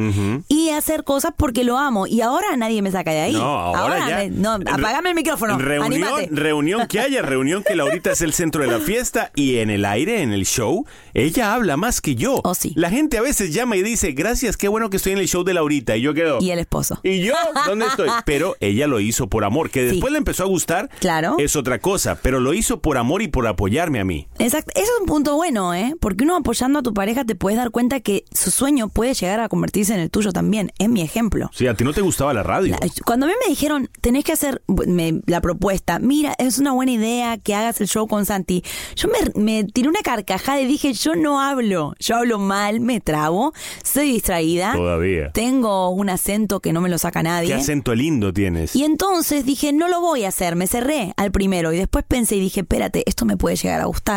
y 0.47 0.69
hacer 0.69 1.03
cosas 1.03 1.33
porque 1.35 1.63
lo 1.63 1.77
amo. 1.77 2.07
Y 2.07 2.21
ahora 2.21 2.55
nadie 2.57 2.81
me 2.81 2.91
saca 2.91 3.11
de 3.11 3.19
ahí. 3.21 3.33
No, 3.33 3.41
ahora, 3.75 4.07
ya. 4.09 4.17
me- 4.17 4.29
no, 4.29 4.53
apagame 4.53 5.09
el 5.09 5.15
micrófono. 5.15 5.57
Reunión, 5.57 6.03
anímate. 6.03 6.29
reunión 6.31 6.87
que 6.87 6.99
haya, 6.99 7.21
reunión 7.23 7.63
que 7.67 7.75
Laurita 7.75 8.11
es 8.11 8.21
el 8.21 8.33
centro 8.33 8.61
de 8.61 8.67
la 8.71 8.79
fiesta 8.79 9.31
y 9.35 9.57
en 9.57 9.69
el 9.69 9.85
aire, 9.85 10.21
en 10.21 10.31
el 10.33 10.45
show, 10.45 10.85
ella 11.13 11.53
habla 11.53 11.77
más 11.77 12.01
que 12.01 12.15
yo. 12.15 12.41
Oh, 12.43 12.53
sí. 12.53 12.73
La 12.75 12.89
gente 12.89 13.17
a 13.17 13.21
veces 13.21 13.53
llama 13.53 13.75
y 13.77 13.83
dice, 13.83 14.11
gracias, 14.11 14.57
qué 14.57 14.67
bueno 14.67 14.89
que 14.89 14.97
estoy 14.97 15.13
en 15.13 15.19
el 15.19 15.27
show 15.27 15.43
de 15.43 15.53
Laurita. 15.53 15.95
Y 15.97 16.01
yo 16.01 16.13
quedo. 16.13 16.37
Y 16.41 16.51
el 16.51 16.59
esposo. 16.59 16.99
¿Y 17.03 17.19
yo? 17.21 17.33
¿Dónde 17.65 17.85
estoy? 17.87 18.09
Pero 18.25 18.55
ella 18.59 18.87
lo 18.87 18.99
hizo 18.99 19.27
por 19.27 19.43
amor, 19.43 19.69
que 19.69 19.83
después 19.83 20.11
le 20.11 20.17
empezó 20.17 20.43
a 20.43 20.47
gustar. 20.47 20.89
Claro. 20.99 21.35
Es 21.39 21.55
otra 21.55 21.79
cosa, 21.79 22.19
pero 22.21 22.39
lo 22.39 22.53
hizo 22.53 22.81
por 22.81 22.97
amor 22.97 23.21
y 23.21 23.27
por 23.27 23.47
apoyarme 23.47 23.99
a 23.99 24.03
mí. 24.03 24.26
Exacto. 24.39 24.71
Eso 24.75 24.83
es 24.95 24.99
un 25.01 25.07
punto 25.07 25.35
bueno, 25.35 25.73
¿eh? 25.73 25.95
Porque 25.99 26.23
uno 26.23 26.35
apoyando 26.35 26.79
a 26.79 26.83
tu 26.83 26.93
pareja 26.93 27.25
te 27.25 27.33
puedes 27.35 27.57
dar 27.57 27.71
cuenta 27.71 27.99
que 28.01 28.23
su 28.31 28.51
sueño 28.51 28.87
puede 28.87 29.13
llegar 29.15 29.39
a 29.39 29.49
convertirse 29.49 29.93
en 29.95 29.99
el 29.99 30.11
tuyo 30.11 30.31
también. 30.31 30.71
Es 30.77 30.89
mi 30.89 31.01
ejemplo. 31.01 31.49
Sí, 31.53 31.65
a 31.67 31.73
ti 31.73 31.83
no 31.83 31.91
te 31.93 32.01
gustaba 32.01 32.33
la 32.33 32.43
radio. 32.43 32.75
La- 32.79 32.87
Cuando 33.05 33.25
a 33.25 33.29
mí 33.29 33.35
me 33.43 33.49
dijeron, 33.49 33.89
tenés 34.01 34.23
que 34.23 34.33
hacer 34.33 34.61
me- 34.67 35.21
la 35.25 35.41
propuesta, 35.41 35.97
mira, 35.99 36.35
es 36.37 36.59
una 36.59 36.71
buena 36.71 36.91
idea 36.91 37.37
que 37.39 37.55
hagas 37.55 37.81
el 37.81 37.87
show 37.87 38.07
con 38.07 38.25
Santi, 38.25 38.63
yo 38.95 39.07
me, 39.09 39.41
me 39.41 39.63
tiré 39.63 39.89
una 39.89 40.01
carcajada 40.01 40.61
y 40.61 40.67
dije, 40.67 40.93
yo 40.93 41.15
no 41.15 41.41
hablo, 41.41 41.93
yo 41.99 42.17
hablo 42.17 42.37
mal, 42.37 42.79
me 42.79 42.99
trabo, 43.01 43.53
soy 43.83 44.11
distraída, 44.11 44.73
Todavía. 44.73 45.31
tengo 45.31 45.89
un 45.89 46.09
acento 46.09 46.59
que 46.59 46.73
no 46.73 46.81
me 46.81 46.89
lo 46.89 46.97
saca 46.99 47.23
nadie. 47.23 47.47
Qué 47.49 47.53
acento 47.55 47.95
lindo 47.95 48.31
tienes. 48.33 48.75
Y 48.75 48.83
entonces 48.83 49.45
dije, 49.45 49.73
no 49.73 49.87
lo 49.87 49.99
voy 49.99 50.25
a 50.25 50.27
hacer, 50.27 50.55
me 50.55 50.67
cerré 50.67 51.13
al 51.17 51.31
primero 51.31 51.73
y 51.73 51.77
después 51.77 52.05
pensé 52.07 52.35
y 52.35 52.39
dije, 52.39 52.59
espérate, 52.61 53.03
esto 53.07 53.25
me 53.25 53.35
puede 53.35 53.55
llegar 53.55 53.81
a 53.81 53.85
gustar. 53.85 54.16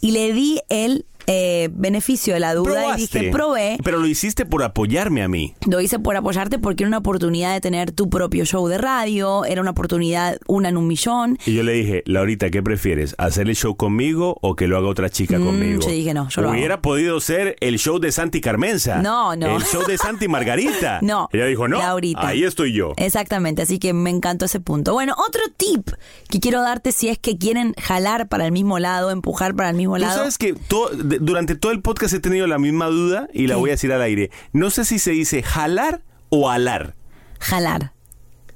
Y 0.00 0.10
le 0.12 0.32
di 0.32 0.60
el 0.68 1.06
eh, 1.26 1.68
beneficio 1.72 2.34
de 2.34 2.40
la 2.40 2.54
duda 2.54 2.96
y 2.96 3.02
dije, 3.02 3.30
probé. 3.30 3.78
Pero 3.82 3.98
lo 3.98 4.06
hiciste 4.06 4.46
por 4.46 4.62
apoyarme 4.62 5.22
a 5.22 5.28
mí. 5.28 5.54
Lo 5.66 5.80
hice 5.80 5.98
por 5.98 6.16
apoyarte 6.16 6.58
porque 6.58 6.84
era 6.84 6.88
una 6.88 6.98
oportunidad 6.98 7.52
de 7.54 7.60
tener 7.60 7.90
tu 7.92 8.08
propio 8.08 8.44
show 8.44 8.66
de 8.68 8.78
radio, 8.78 9.44
era 9.44 9.60
una 9.60 9.70
oportunidad, 9.70 10.38
una 10.46 10.68
en 10.68 10.76
un 10.76 10.86
millón. 10.86 11.38
Y 11.46 11.54
yo 11.54 11.62
le 11.62 11.72
dije, 11.72 12.02
Laurita, 12.06 12.50
¿qué 12.50 12.62
prefieres? 12.62 13.14
¿Hacer 13.18 13.48
el 13.48 13.56
show 13.56 13.76
conmigo 13.76 14.38
o 14.40 14.54
que 14.56 14.66
lo 14.68 14.76
haga 14.78 14.88
otra 14.88 15.10
chica 15.10 15.38
Mm, 15.38 15.44
conmigo? 15.44 15.80
yo 15.82 15.88
dije, 15.90 16.14
no, 16.14 16.28
yo 16.28 16.42
lo 16.42 16.50
Hubiera 16.50 16.80
podido 16.80 17.20
ser 17.20 17.56
el 17.60 17.78
show 17.78 17.98
de 17.98 18.12
Santi 18.12 18.40
Carmenza. 18.40 19.02
No, 19.02 19.34
no. 19.36 19.56
El 19.56 19.62
show 19.64 19.84
de 19.86 19.98
Santi 19.98 20.28
Margarita. 20.28 21.00
No, 21.06 21.28
Ella 21.32 21.46
dijo, 21.46 21.68
no, 21.68 21.78
Laurita. 21.78 22.26
ahí 22.26 22.42
estoy 22.44 22.72
yo. 22.72 22.92
Exactamente, 22.96 23.62
así 23.62 23.78
que 23.78 23.92
me 23.92 24.10
encantó 24.10 24.44
ese 24.46 24.60
punto. 24.60 24.92
Bueno, 24.92 25.14
otro 25.28 25.42
tip 25.56 25.88
que 26.28 26.40
quiero 26.40 26.62
darte 26.62 26.90
si 26.92 27.08
es 27.08 27.18
que 27.18 27.36
quieren 27.38 27.74
jalar 27.80 28.28
para 28.28 28.46
el 28.46 28.52
mismo 28.52 28.78
lado, 28.78 29.10
empujar 29.10 29.54
para 29.54 29.70
el 29.70 29.76
mismo 29.76 29.94
Tú 29.96 30.02
lado. 30.02 30.16
sabes 30.18 30.38
que 30.38 30.54
to- 30.54 30.90
durante 31.20 31.54
todo 31.54 31.72
el 31.72 31.82
podcast 31.82 32.14
he 32.14 32.20
tenido 32.20 32.46
la 32.46 32.58
misma 32.58 32.86
duda 32.86 33.28
y 33.32 33.46
la 33.46 33.54
¿Qué? 33.54 33.60
voy 33.60 33.70
a 33.70 33.72
decir 33.74 33.92
al 33.92 34.02
aire. 34.02 34.30
No 34.52 34.70
sé 34.70 34.84
si 34.84 34.98
se 34.98 35.12
dice 35.12 35.42
jalar 35.42 36.02
o 36.28 36.50
alar. 36.50 36.94
Jalar. 37.40 37.92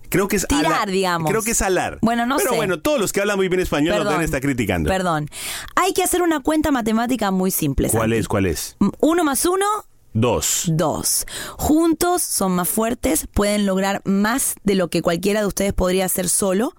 Creo 0.08 0.26
que 0.26 0.34
es 0.36 0.46
Tirar, 0.48 0.66
alar. 0.66 0.90
digamos. 0.90 1.30
Creo 1.30 1.42
que 1.42 1.52
es 1.52 1.62
alar. 1.62 1.98
Bueno, 2.02 2.26
no 2.26 2.36
Pero 2.38 2.50
sé. 2.50 2.56
bueno, 2.56 2.80
todos 2.80 2.98
los 3.00 3.12
que 3.12 3.20
hablan 3.20 3.36
muy 3.36 3.48
bien 3.48 3.60
español 3.60 3.96
nos 3.96 4.08
deben 4.08 4.22
estar 4.24 4.40
criticando. 4.40 4.88
Perdón. 4.88 5.28
Hay 5.76 5.92
que 5.92 6.02
hacer 6.02 6.22
una 6.22 6.40
cuenta 6.40 6.72
matemática 6.72 7.30
muy 7.30 7.52
simple. 7.52 7.88
¿Cuál 7.88 8.10
Santi. 8.10 8.16
es? 8.16 8.26
¿Cuál 8.28 8.46
es? 8.46 8.76
Uno 9.00 9.22
más 9.22 9.44
uno, 9.46 9.66
Dos. 10.12 10.64
dos. 10.66 11.26
Juntos 11.56 12.22
son 12.22 12.52
más 12.52 12.68
fuertes, 12.68 13.28
pueden 13.32 13.64
lograr 13.64 14.02
más 14.04 14.54
de 14.64 14.74
lo 14.74 14.88
que 14.88 15.02
cualquiera 15.02 15.40
de 15.40 15.46
ustedes 15.46 15.72
podría 15.72 16.04
hacer 16.04 16.28
solo. 16.28 16.74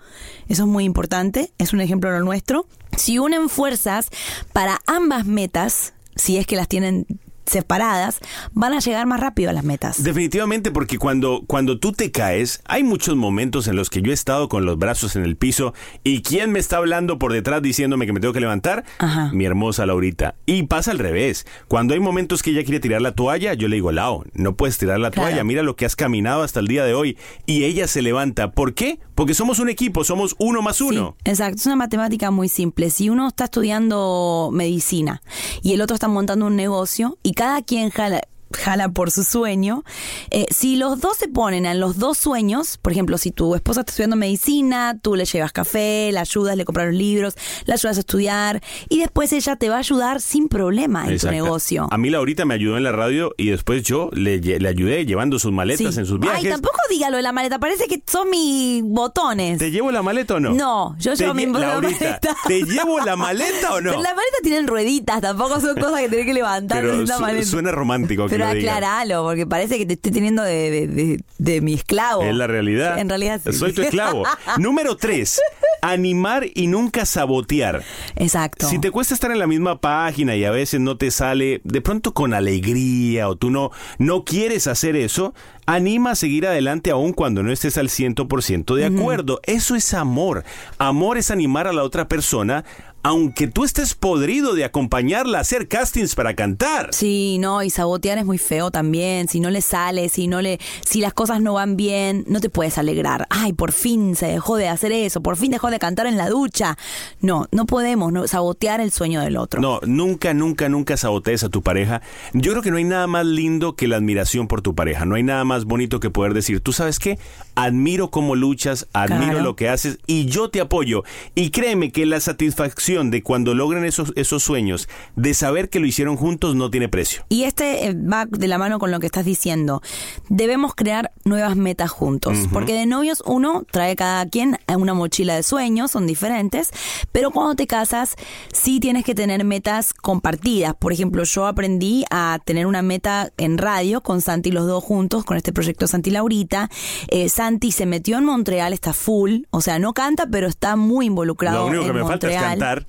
Eso 0.47 0.63
es 0.63 0.67
muy 0.67 0.83
importante, 0.83 1.53
es 1.57 1.71
un 1.71 1.79
ejemplo 1.79 2.11
lo 2.11 2.23
nuestro. 2.23 2.67
Si 2.97 3.19
unen 3.19 3.47
fuerzas 3.47 4.09
para 4.51 4.81
ambas 4.85 5.25
metas, 5.25 5.93
si 6.15 6.37
es 6.37 6.45
que 6.45 6.57
las 6.57 6.67
tienen 6.67 7.05
separadas, 7.51 8.19
van 8.53 8.73
a 8.73 8.79
llegar 8.79 9.05
más 9.05 9.19
rápido 9.19 9.49
a 9.49 9.53
las 9.53 9.63
metas. 9.63 10.03
Definitivamente, 10.03 10.71
porque 10.71 10.97
cuando, 10.97 11.43
cuando 11.47 11.79
tú 11.79 11.91
te 11.91 12.11
caes, 12.11 12.61
hay 12.65 12.83
muchos 12.83 13.15
momentos 13.15 13.67
en 13.67 13.75
los 13.75 13.89
que 13.89 14.01
yo 14.01 14.11
he 14.11 14.13
estado 14.13 14.49
con 14.49 14.65
los 14.65 14.77
brazos 14.77 15.15
en 15.15 15.23
el 15.23 15.35
piso 15.35 15.73
y 16.03 16.21
¿quién 16.21 16.51
me 16.51 16.59
está 16.59 16.77
hablando 16.77 17.19
por 17.19 17.33
detrás 17.33 17.61
diciéndome 17.61 18.05
que 18.05 18.13
me 18.13 18.19
tengo 18.19 18.33
que 18.33 18.39
levantar? 18.39 18.83
Ajá. 18.99 19.29
Mi 19.33 19.45
hermosa 19.45 19.85
Laurita. 19.85 20.35
Y 20.45 20.63
pasa 20.63 20.91
al 20.91 20.99
revés. 20.99 21.45
Cuando 21.67 21.93
hay 21.93 21.99
momentos 21.99 22.41
que 22.43 22.51
ella 22.51 22.63
quiere 22.63 22.79
tirar 22.79 23.01
la 23.01 23.11
toalla, 23.13 23.53
yo 23.53 23.67
le 23.67 23.75
digo, 23.75 23.91
Lau, 23.91 24.23
no 24.33 24.55
puedes 24.55 24.77
tirar 24.77 24.99
la 24.99 25.11
Claro. 25.11 25.27
toalla, 25.29 25.43
mira 25.43 25.61
lo 25.63 25.75
que 25.75 25.85
has 25.85 25.95
caminado 25.95 26.43
hasta 26.43 26.59
el 26.61 26.67
día 26.67 26.85
de 26.85 26.93
hoy. 26.93 27.17
Y 27.45 27.63
ella 27.65 27.87
se 27.87 28.01
levanta. 28.01 28.51
¿Por 28.51 28.73
qué? 28.73 28.99
Porque 29.21 29.35
somos 29.35 29.59
un 29.59 29.69
equipo, 29.69 30.03
somos 30.03 30.35
uno 30.39 30.63
más 30.63 30.81
uno. 30.81 31.15
Sí, 31.23 31.29
exacto, 31.29 31.57
es 31.57 31.65
una 31.67 31.75
matemática 31.75 32.31
muy 32.31 32.49
simple. 32.49 32.89
Si 32.89 33.07
uno 33.07 33.27
está 33.27 33.43
estudiando 33.43 34.49
medicina 34.51 35.21
y 35.61 35.73
el 35.73 35.81
otro 35.81 35.93
está 35.93 36.07
montando 36.07 36.47
un 36.47 36.55
negocio 36.55 37.19
y 37.21 37.33
cada 37.33 37.61
quien 37.61 37.91
jala 37.91 38.23
jala 38.53 38.89
por 38.89 39.11
su 39.11 39.23
sueño, 39.23 39.83
eh, 40.29 40.45
si 40.49 40.75
los 40.75 40.99
dos 40.99 41.17
se 41.17 41.27
ponen 41.27 41.65
en 41.65 41.79
los 41.79 41.97
dos 41.97 42.17
sueños, 42.17 42.77
por 42.77 42.91
ejemplo, 42.91 43.17
si 43.17 43.31
tu 43.31 43.55
esposa 43.55 43.81
está 43.81 43.91
estudiando 43.91 44.15
medicina, 44.15 44.97
tú 45.01 45.15
le 45.15 45.25
llevas 45.25 45.51
café, 45.51 46.11
la 46.11 46.21
ayudas, 46.21 46.55
le 46.57 46.65
compras 46.65 46.87
los 46.87 46.95
libros, 46.95 47.35
la 47.65 47.75
ayudas 47.75 47.97
a 47.97 47.99
estudiar 48.01 48.61
y 48.89 48.99
después 48.99 49.31
ella 49.33 49.55
te 49.55 49.69
va 49.69 49.75
a 49.75 49.79
ayudar 49.79 50.21
sin 50.21 50.47
problema 50.47 51.05
en 51.05 51.13
Exacto. 51.13 51.37
tu 51.37 51.43
negocio. 51.43 51.87
A 51.91 51.97
mí 51.97 52.09
Laurita 52.09 52.45
me 52.45 52.53
ayudó 52.53 52.77
en 52.77 52.83
la 52.83 52.91
radio 52.91 53.33
y 53.37 53.49
después 53.49 53.83
yo 53.83 54.09
le, 54.13 54.39
le 54.39 54.67
ayudé 54.69 55.05
llevando 55.05 55.39
sus 55.39 55.51
maletas 55.51 55.93
Sí. 55.95 55.99
en 55.99 56.05
sus 56.05 56.19
viajes. 56.19 56.43
Ay, 56.45 56.49
tampoco 56.51 56.77
diga 56.89 57.09
lo 57.09 57.17
de 57.17 57.23
la 57.23 57.31
maleta, 57.31 57.59
parece 57.59 57.87
que 57.87 58.01
son 58.05 58.29
mis 58.29 58.83
botones. 58.83 59.57
¿Te 59.57 59.71
llevo 59.71 59.91
la 59.91 60.01
maleta 60.03 60.35
o 60.35 60.39
no? 60.39 60.53
No, 60.53 60.95
yo 60.99 61.13
llevo 61.13 61.33
mi 61.33 61.45
maleta. 61.47 62.19
¿te 62.47 62.63
llevo 62.63 62.99
la 62.99 63.15
maleta 63.15 63.73
o 63.73 63.81
no? 63.81 63.91
Pero 63.91 64.01
las 64.03 64.15
maletas 64.15 64.41
tienen 64.43 64.67
rueditas, 64.67 65.21
tampoco 65.21 65.59
son 65.59 65.75
cosas 65.75 66.01
que 66.01 66.09
tenés 66.09 66.25
que 66.25 66.33
levantar 66.33 66.81
Pero 66.81 67.05
su- 67.07 67.21
maleta. 67.21 67.45
suena 67.45 67.71
romántico 67.71 68.27
que 68.27 68.35
Pero 68.47 68.59
aclaralo, 68.59 69.23
porque 69.23 69.45
parece 69.47 69.77
que 69.77 69.85
te 69.85 69.93
estoy 69.93 70.11
teniendo 70.11 70.43
de, 70.43 70.69
de- 70.71 70.87
de- 70.87 71.23
de 71.37 71.61
mi 71.61 71.73
esclavo. 71.73 72.23
Es 72.23 72.35
la 72.35 72.47
realidad. 72.47 72.99
En 72.99 73.09
realidad 73.09 73.41
sí. 73.43 73.53
Soy 73.53 73.73
tu 73.73 73.81
esclavo. 73.81 74.23
Número 74.57 74.95
tres, 74.95 75.39
animar 75.81 76.45
y 76.53 76.67
nunca 76.67 77.05
sabotear. 77.05 77.83
Exacto. 78.15 78.67
Si 78.67 78.79
te 78.79 78.91
cuesta 78.91 79.13
estar 79.13 79.31
en 79.31 79.39
la 79.39 79.47
misma 79.47 79.79
página 79.79 80.35
y 80.35 80.45
a 80.45 80.51
veces 80.51 80.79
no 80.79 80.97
te 80.97 81.09
sale 81.11 81.61
de 81.63 81.81
pronto 81.81 82.13
con 82.13 82.33
alegría 82.33 83.27
o 83.27 83.35
tú 83.35 83.49
no, 83.49 83.71
no 83.97 84.23
quieres 84.23 84.67
hacer 84.67 84.95
eso, 84.95 85.33
anima 85.65 86.11
a 86.11 86.15
seguir 86.15 86.45
adelante 86.45 86.91
aun 86.91 87.13
cuando 87.13 87.41
no 87.43 87.51
estés 87.51 87.77
al 87.77 87.89
100% 87.89 88.75
de 88.75 88.85
acuerdo. 88.85 89.39
Eso 89.43 89.75
es 89.75 89.93
amor. 89.93 90.43
Amor 90.77 91.17
es 91.17 91.31
animar 91.31 91.67
a 91.67 91.73
la 91.73 91.83
otra 91.83 92.07
persona 92.07 92.63
aunque 93.03 93.47
tú 93.47 93.63
estés 93.63 93.93
podrido 93.93 94.53
de 94.53 94.63
acompañarla 94.63 95.39
a 95.39 95.41
hacer 95.41 95.67
castings 95.67 96.15
para 96.15 96.35
cantar. 96.35 96.89
Sí, 96.91 97.37
no, 97.39 97.63
y 97.63 97.69
sabotear 97.69 98.17
es 98.17 98.25
muy 98.25 98.37
feo 98.37 98.71
también. 98.71 99.27
Si 99.27 99.39
no 99.39 99.49
le 99.49 99.61
sale, 99.61 100.09
si 100.09 100.27
no 100.27 100.41
le, 100.41 100.59
si 100.85 101.01
las 101.01 101.13
cosas 101.13 101.41
no 101.41 101.53
van 101.53 101.77
bien, 101.77 102.23
no 102.27 102.39
te 102.39 102.49
puedes 102.49 102.77
alegrar. 102.77 103.27
Ay, 103.29 103.53
por 103.53 103.71
fin 103.71 104.15
se 104.15 104.27
dejó 104.27 104.57
de 104.57 104.67
hacer 104.67 104.91
eso, 104.91 105.21
por 105.21 105.37
fin 105.37 105.51
dejó 105.51 105.69
de 105.71 105.79
cantar 105.79 106.05
en 106.05 106.17
la 106.17 106.29
ducha. 106.29 106.77
No, 107.19 107.47
no 107.51 107.65
podemos 107.65 108.11
no, 108.11 108.27
sabotear 108.27 108.81
el 108.81 108.91
sueño 108.91 109.21
del 109.21 109.37
otro. 109.37 109.61
No, 109.61 109.79
nunca, 109.85 110.33
nunca, 110.33 110.69
nunca 110.69 110.97
sabotees 110.97 111.43
a 111.43 111.49
tu 111.49 111.61
pareja. 111.61 112.01
Yo 112.33 112.51
creo 112.51 112.63
que 112.63 112.71
no 112.71 112.77
hay 112.77 112.83
nada 112.83 113.07
más 113.07 113.25
lindo 113.25 113.75
que 113.75 113.87
la 113.87 113.97
admiración 113.97 114.47
por 114.47 114.61
tu 114.61 114.75
pareja. 114.75 115.05
No 115.05 115.15
hay 115.15 115.23
nada 115.23 115.43
más 115.43 115.65
bonito 115.65 115.99
que 115.99 116.09
poder 116.09 116.33
decir, 116.33 116.61
tú 116.61 116.73
sabes 116.73 116.99
qué, 116.99 117.17
admiro 117.55 118.09
cómo 118.09 118.35
luchas, 118.35 118.87
admiro 118.93 119.31
Claro. 119.31 119.43
lo 119.43 119.55
que 119.55 119.69
haces 119.69 119.99
y 120.07 120.25
yo 120.25 120.49
te 120.49 120.61
apoyo. 120.61 121.03
Y 121.35 121.51
créeme 121.51 121.91
que 121.91 122.05
la 122.05 122.19
satisfacción 122.19 123.11
de 123.11 123.23
cuando 123.23 123.53
logren 123.53 123.85
esos, 123.85 124.13
esos 124.15 124.43
sueños, 124.43 124.87
de 125.15 125.33
saber 125.33 125.69
que 125.69 125.79
lo 125.79 125.85
hicieron 125.85 126.15
juntos, 126.17 126.55
no 126.55 126.69
tiene 126.69 126.89
precio. 126.89 127.23
Y 127.29 127.43
este 127.43 127.87
eh, 127.87 127.93
va 127.93 128.25
de 128.25 128.47
la 128.47 128.57
mano 128.57 128.79
con 128.79 128.91
lo 128.91 128.99
que 128.99 129.05
estás 129.05 129.25
diciendo. 129.25 129.81
Debemos 130.29 130.75
crear 130.75 131.11
nuevas 131.25 131.55
metas 131.55 131.91
juntos. 131.91 132.37
Porque 132.51 132.73
de 132.73 132.85
novios 132.85 133.23
uno 133.25 133.63
trae 133.71 133.95
cada 133.95 134.25
quien 134.25 134.57
una 134.75 134.93
mochila 134.93 135.35
de 135.35 135.43
sueños, 135.43 135.91
son 135.91 136.07
diferentes. 136.07 136.71
Pero 137.11 137.31
cuando 137.31 137.55
te 137.55 137.67
casas, 137.67 138.15
sí 138.53 138.79
tienes 138.79 139.03
que 139.05 139.15
tener 139.15 139.43
metas 139.43 139.93
compartidas. 139.93 140.73
Por 140.75 140.93
ejemplo, 140.93 141.23
yo 141.23 141.45
aprendí 141.45 142.03
a 142.09 142.39
tener 142.43 142.65
una 142.65 142.81
meta 142.81 143.31
en 143.37 143.57
radio 143.57 144.01
con 144.01 144.21
Santi 144.21 144.51
los 144.51 144.67
dos 144.67 144.83
juntos, 144.83 145.23
con 145.23 145.37
este 145.37 145.53
proyecto 145.53 145.87
Santi 145.87 146.09
Laurita. 146.09 146.69
Eh, 147.09 147.29
Santi 147.41 147.71
se 147.71 147.87
metió 147.87 148.19
en 148.19 148.25
Montreal, 148.25 148.71
está 148.71 148.93
full. 148.93 149.45
O 149.49 149.61
sea, 149.61 149.79
no 149.79 149.93
canta, 149.93 150.27
pero 150.27 150.47
está 150.47 150.75
muy 150.75 151.07
involucrado. 151.07 151.61
Lo 151.61 151.65
único 151.65 151.83
que 151.85 151.89
en 151.89 151.95
me 151.95 152.01
falta 152.03 152.27
es 152.27 152.35
Montreal. 152.35 152.59
cantar. 152.59 152.85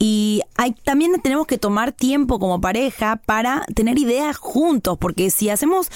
Y 0.00 0.42
hay, 0.56 0.72
también 0.72 1.12
tenemos 1.22 1.46
que 1.46 1.58
tomar 1.58 1.92
tiempo 1.92 2.40
como 2.40 2.60
pareja 2.60 3.20
para 3.24 3.64
tener 3.72 3.96
ideas 3.96 4.36
juntos, 4.36 4.98
porque 4.98 5.30
si 5.30 5.48
hacemos 5.48 5.92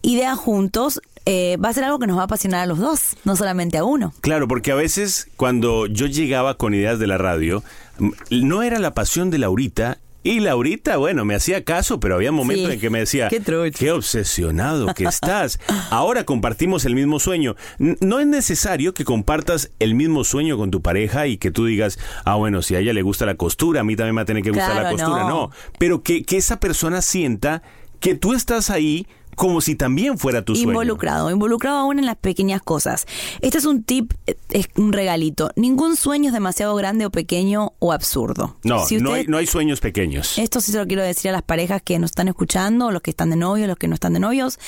ideas 0.00 0.38
juntos, 0.38 1.02
eh, 1.26 1.58
va 1.62 1.68
a 1.68 1.74
ser 1.74 1.84
algo 1.84 1.98
que 1.98 2.06
nos 2.06 2.16
va 2.16 2.22
a 2.22 2.24
apasionar 2.24 2.60
a 2.60 2.66
los 2.66 2.78
dos, 2.78 3.14
no 3.24 3.36
solamente 3.36 3.76
a 3.76 3.84
uno. 3.84 4.14
Claro, 4.22 4.48
porque 4.48 4.72
a 4.72 4.74
veces 4.74 5.28
cuando 5.36 5.84
yo 5.84 6.06
llegaba 6.06 6.56
con 6.56 6.72
ideas 6.72 6.98
de 6.98 7.06
la 7.06 7.18
radio, 7.18 7.62
no 8.30 8.62
era 8.62 8.78
la 8.78 8.94
pasión 8.94 9.30
de 9.30 9.36
Laurita. 9.36 9.98
Y 10.24 10.40
Laurita, 10.40 10.96
bueno, 10.96 11.24
me 11.24 11.34
hacía 11.34 11.62
caso, 11.64 12.00
pero 12.00 12.14
había 12.16 12.32
momentos 12.32 12.66
Sí. 12.68 12.72
en 12.74 12.80
que 12.80 12.90
me 12.90 12.98
decía, 13.00 13.28
Qué 13.28 13.92
obsesionado 13.92 14.92
que 14.94 15.04
estás. 15.04 15.60
Ahora 15.90 16.24
compartimos 16.24 16.84
el 16.86 16.94
mismo 16.94 17.20
sueño. 17.20 17.56
No 17.78 18.18
es 18.20 18.26
necesario 18.26 18.94
que 18.94 19.04
compartas 19.04 19.70
el 19.78 19.94
mismo 19.94 20.24
sueño 20.24 20.56
con 20.56 20.70
tu 20.70 20.80
pareja 20.82 21.26
y 21.26 21.36
que 21.36 21.50
tú 21.50 21.66
digas, 21.66 21.98
ah, 22.24 22.36
bueno, 22.36 22.62
si 22.62 22.74
a 22.74 22.78
ella 22.78 22.92
le 22.94 23.02
gusta 23.02 23.26
la 23.26 23.34
costura, 23.34 23.82
a 23.82 23.84
mí 23.84 23.96
también 23.96 24.14
me 24.14 24.20
va 24.20 24.22
a 24.22 24.26
tener 24.26 24.42
que 24.42 24.50
gustar 24.50 24.82
la 24.82 24.90
costura. 24.90 25.24
no. 25.24 25.28
No, 25.28 25.50
pero 25.78 26.02
que, 26.02 26.24
que 26.24 26.36
esa 26.38 26.58
persona 26.58 27.02
sienta 27.02 27.62
que 28.00 28.14
tú 28.14 28.32
estás 28.34 28.70
ahí 28.70 29.06
como 29.34 29.60
si 29.60 29.74
también 29.74 30.18
fuera 30.18 30.44
tu 30.44 30.54
sueño. 30.54 30.70
Involucrado, 30.70 31.30
involucrado 31.30 31.78
aún 31.78 31.98
en 31.98 32.06
las 32.06 32.16
pequeñas 32.16 32.62
cosas. 32.62 33.06
Este 33.40 33.58
es 33.58 33.64
un 33.64 33.82
tip, 33.82 34.12
eh, 34.26 34.36
es 34.50 34.68
un 34.76 34.92
regalito. 34.92 35.50
Ningún 35.56 35.96
sueño 35.96 36.28
es 36.28 36.32
demasiado 36.32 36.74
grande 36.76 37.06
o 37.06 37.10
pequeño 37.10 37.72
o 37.78 37.92
absurdo. 37.92 38.56
No, 38.64 38.86
Si 38.86 38.98
no, 38.98 39.12
hay, 39.12 39.26
no 39.26 39.36
hay 39.36 39.46
sueños 39.46 39.80
pequeños. 39.80 40.38
Esto 40.38 40.60
sí 40.60 40.72
se 40.72 40.78
lo 40.78 40.86
quiero 40.86 41.02
decir 41.02 41.30
a 41.30 41.32
las 41.32 41.42
parejas 41.42 41.82
que 41.82 41.98
nos 41.98 42.10
están 42.10 42.28
escuchando, 42.28 42.90
los 42.90 43.02
que 43.02 43.10
están 43.10 43.30
de 43.30 43.36
novios, 43.36 43.68
los 43.68 43.78
que 43.78 43.88
no 43.88 43.94
están 43.94 44.12
de 44.12 44.20
novios. 44.20 44.58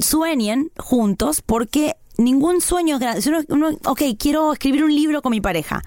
Sueñen 0.00 0.70
juntos 0.76 1.42
porque 1.42 1.96
ningún 2.16 2.60
sueño 2.60 2.96
es 2.96 3.00
grande. 3.00 3.22
Si 3.22 3.28
uno, 3.28 3.40
uno, 3.48 3.70
ok, 3.84 4.02
quiero 4.18 4.52
escribir 4.52 4.84
un 4.84 4.94
libro 4.94 5.22
con 5.22 5.30
mi 5.30 5.40
pareja. 5.40 5.82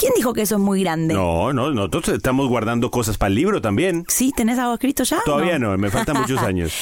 ¿Quién 0.00 0.12
dijo 0.16 0.32
que 0.32 0.42
eso 0.42 0.54
es 0.54 0.60
muy 0.62 0.80
grande? 0.82 1.12
No, 1.12 1.52
no, 1.52 1.70
nosotros 1.72 2.08
estamos 2.08 2.48
guardando 2.48 2.90
cosas 2.90 3.18
para 3.18 3.28
el 3.28 3.34
libro 3.34 3.60
también. 3.60 4.04
¿Sí? 4.08 4.32
¿Tenés 4.34 4.58
algo 4.58 4.72
escrito 4.74 5.02
ya? 5.04 5.20
Todavía 5.26 5.58
no, 5.58 5.76
me 5.76 5.90
faltan 5.90 6.16
muchos 6.20 6.38
años. 6.38 6.72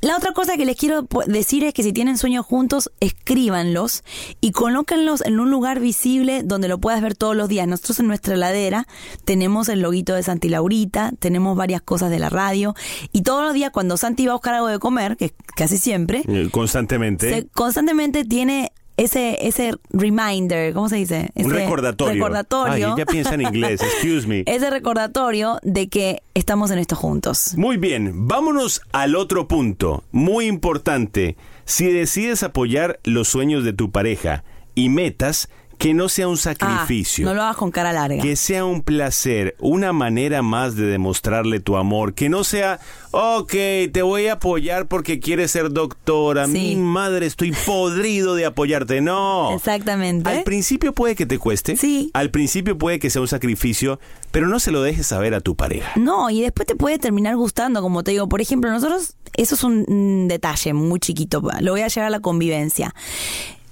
La 0.00 0.16
otra 0.16 0.32
cosa 0.32 0.56
que 0.56 0.64
les 0.64 0.76
quiero 0.76 1.06
decir 1.26 1.64
es 1.64 1.74
que 1.74 1.82
si 1.82 1.92
tienen 1.92 2.16
sueños 2.16 2.46
juntos, 2.46 2.90
escríbanlos 3.00 4.04
y 4.40 4.52
colóquenlos 4.52 5.20
en 5.24 5.38
un 5.40 5.50
lugar 5.50 5.80
visible 5.80 6.42
donde 6.44 6.68
lo 6.68 6.78
puedas 6.78 7.02
ver 7.02 7.14
todos 7.14 7.36
los 7.36 7.48
días. 7.48 7.68
Nosotros 7.68 8.00
en 8.00 8.06
nuestra 8.06 8.34
heladera 8.34 8.86
tenemos 9.24 9.68
el 9.68 9.80
loguito 9.80 10.14
de 10.14 10.22
Santi 10.22 10.48
Laurita, 10.48 11.12
tenemos 11.18 11.56
varias 11.56 11.82
cosas 11.82 12.10
de 12.10 12.18
la 12.18 12.30
radio 12.30 12.74
y 13.12 13.22
todos 13.22 13.44
los 13.44 13.54
días 13.54 13.70
cuando 13.70 13.96
Santi 13.96 14.26
va 14.26 14.32
a 14.32 14.36
buscar 14.36 14.54
algo 14.54 14.68
de 14.68 14.78
comer, 14.78 15.16
que 15.16 15.26
es 15.26 15.32
casi 15.56 15.78
siempre, 15.78 16.22
Eh, 16.28 16.48
Constantemente. 16.50 17.30
se- 17.30 17.46
constantemente 17.48 18.24
tiene 18.24 18.72
ese 19.04 19.46
ese 19.46 19.74
reminder, 19.90 20.72
¿cómo 20.74 20.88
se 20.88 20.96
dice? 20.96 21.30
Ese 21.34 21.46
un 21.46 21.52
recordatorio. 21.52 22.14
Recordatorio. 22.14 22.88
Ay, 22.88 22.92
ella 22.94 23.06
piensa 23.06 23.34
en 23.34 23.42
inglés, 23.42 23.80
excuse 23.94 24.26
me. 24.26 24.44
ese 24.46 24.70
recordatorio 24.70 25.58
de 25.62 25.88
que 25.88 26.22
estamos 26.34 26.70
en 26.70 26.78
esto 26.78 26.96
juntos. 26.96 27.54
Muy 27.56 27.76
bien, 27.76 28.26
vámonos 28.28 28.82
al 28.92 29.16
otro 29.16 29.48
punto, 29.48 30.04
muy 30.12 30.46
importante. 30.46 31.36
Si 31.64 31.86
decides 31.86 32.42
apoyar 32.42 33.00
los 33.04 33.28
sueños 33.28 33.64
de 33.64 33.72
tu 33.72 33.90
pareja 33.90 34.44
y 34.74 34.88
metas, 34.88 35.48
que 35.82 35.94
no 35.94 36.08
sea 36.08 36.28
un 36.28 36.36
sacrificio. 36.36 37.26
Ah, 37.26 37.30
no 37.30 37.34
lo 37.34 37.42
hagas 37.42 37.56
con 37.56 37.72
cara 37.72 37.92
larga. 37.92 38.22
Que 38.22 38.36
sea 38.36 38.64
un 38.64 38.82
placer, 38.82 39.56
una 39.58 39.92
manera 39.92 40.40
más 40.40 40.76
de 40.76 40.86
demostrarle 40.86 41.58
tu 41.58 41.76
amor. 41.76 42.14
Que 42.14 42.28
no 42.28 42.44
sea, 42.44 42.78
ok, 43.10 43.52
te 43.92 44.02
voy 44.02 44.28
a 44.28 44.34
apoyar 44.34 44.86
porque 44.86 45.18
quieres 45.18 45.50
ser 45.50 45.72
doctora. 45.72 46.46
Sí. 46.46 46.52
Mi 46.52 46.76
madre, 46.76 47.26
estoy 47.26 47.52
podrido 47.66 48.36
de 48.36 48.46
apoyarte. 48.46 49.00
No. 49.00 49.52
Exactamente. 49.56 50.30
Al 50.30 50.44
principio 50.44 50.92
puede 50.92 51.16
que 51.16 51.26
te 51.26 51.38
cueste. 51.38 51.76
Sí. 51.76 52.12
Al 52.14 52.30
principio 52.30 52.78
puede 52.78 53.00
que 53.00 53.10
sea 53.10 53.20
un 53.20 53.26
sacrificio, 53.26 53.98
pero 54.30 54.46
no 54.46 54.60
se 54.60 54.70
lo 54.70 54.82
dejes 54.82 55.08
saber 55.08 55.34
a 55.34 55.40
tu 55.40 55.56
pareja. 55.56 55.90
No, 55.96 56.30
y 56.30 56.42
después 56.42 56.68
te 56.68 56.76
puede 56.76 57.00
terminar 57.00 57.34
gustando, 57.34 57.82
como 57.82 58.04
te 58.04 58.12
digo. 58.12 58.28
Por 58.28 58.40
ejemplo, 58.40 58.70
nosotros, 58.70 59.16
eso 59.32 59.56
es 59.56 59.64
un 59.64 60.28
detalle 60.28 60.74
muy 60.74 61.00
chiquito, 61.00 61.42
lo 61.60 61.72
voy 61.72 61.80
a 61.80 61.88
llevar 61.88 62.06
a 62.06 62.10
la 62.10 62.20
convivencia. 62.20 62.94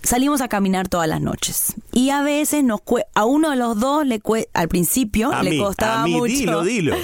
Salimos 0.03 0.41
a 0.41 0.49
caminar 0.49 0.89
todas 0.89 1.09
las 1.09 1.21
noches. 1.21 1.75
Y 1.93 2.11
a 2.11 2.23
veces 2.23 2.65
nos 2.65 2.81
cue- 2.81 3.05
a 3.15 3.25
uno 3.25 3.51
de 3.51 3.57
los 3.57 3.79
dos 3.79 4.07
le 4.07 4.21
cue- 4.21 4.49
al 4.55 4.69
principio 4.69 5.33
A 5.33 5.43
le 5.43 5.51
mí, 5.51 5.59
costaba 5.59 6.03
a 6.03 6.05
mí, 6.07 6.15
mucho. 6.15 6.33
dilo, 6.33 6.63
dilo. 6.65 6.97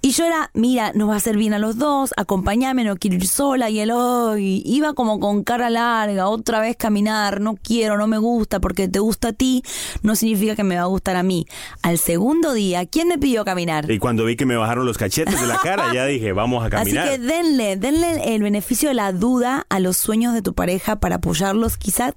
Y 0.00 0.10
yo 0.12 0.24
era, 0.24 0.50
mira, 0.54 0.92
nos 0.94 1.08
va 1.08 1.14
a 1.14 1.16
hacer 1.16 1.36
bien 1.36 1.54
a 1.54 1.58
los 1.58 1.78
dos, 1.78 2.12
acompáñame, 2.16 2.84
no 2.84 2.96
quiero 2.96 3.16
ir 3.16 3.26
sola. 3.28 3.70
Y 3.70 3.78
él, 3.80 3.92
"Ay", 3.92 4.62
iba 4.66 4.94
como 4.94 5.20
con 5.20 5.44
cara 5.44 5.70
larga, 5.70 6.28
otra 6.28 6.60
vez 6.60 6.76
caminar, 6.76 7.40
no 7.40 7.54
quiero, 7.54 7.96
no 7.96 8.06
me 8.06 8.18
gusta, 8.18 8.60
porque 8.60 8.88
te 8.88 8.98
gusta 8.98 9.28
a 9.28 9.32
ti, 9.32 9.62
no 10.02 10.16
significa 10.16 10.56
que 10.56 10.64
me 10.64 10.74
va 10.76 10.82
a 10.82 10.86
gustar 10.86 11.16
a 11.16 11.22
mí. 11.22 11.46
Al 11.82 11.98
segundo 11.98 12.52
día, 12.52 12.84
¿quién 12.86 13.08
me 13.08 13.18
pidió 13.18 13.44
caminar? 13.44 13.90
Y 13.90 13.98
cuando 13.98 14.24
vi 14.24 14.36
que 14.36 14.44
me 14.46 14.56
bajaron 14.56 14.86
los 14.86 14.98
cachetes 14.98 15.40
de 15.40 15.46
la 15.46 15.58
cara, 15.58 15.92
ya 15.94 16.04
dije, 16.06 16.32
vamos 16.32 16.64
a 16.64 16.70
caminar. 16.70 17.08
Así 17.08 17.18
que 17.20 17.24
denle, 17.24 17.76
denle 17.76 18.34
el 18.34 18.42
beneficio 18.42 18.88
de 18.88 18.94
la 18.94 19.12
duda 19.12 19.66
a 19.68 19.78
los 19.78 19.96
sueños 19.96 20.34
de 20.34 20.42
tu 20.42 20.52
pareja 20.54 20.96
para 20.96 21.16
apoyarlos. 21.16 21.76
Quizá 21.76 22.12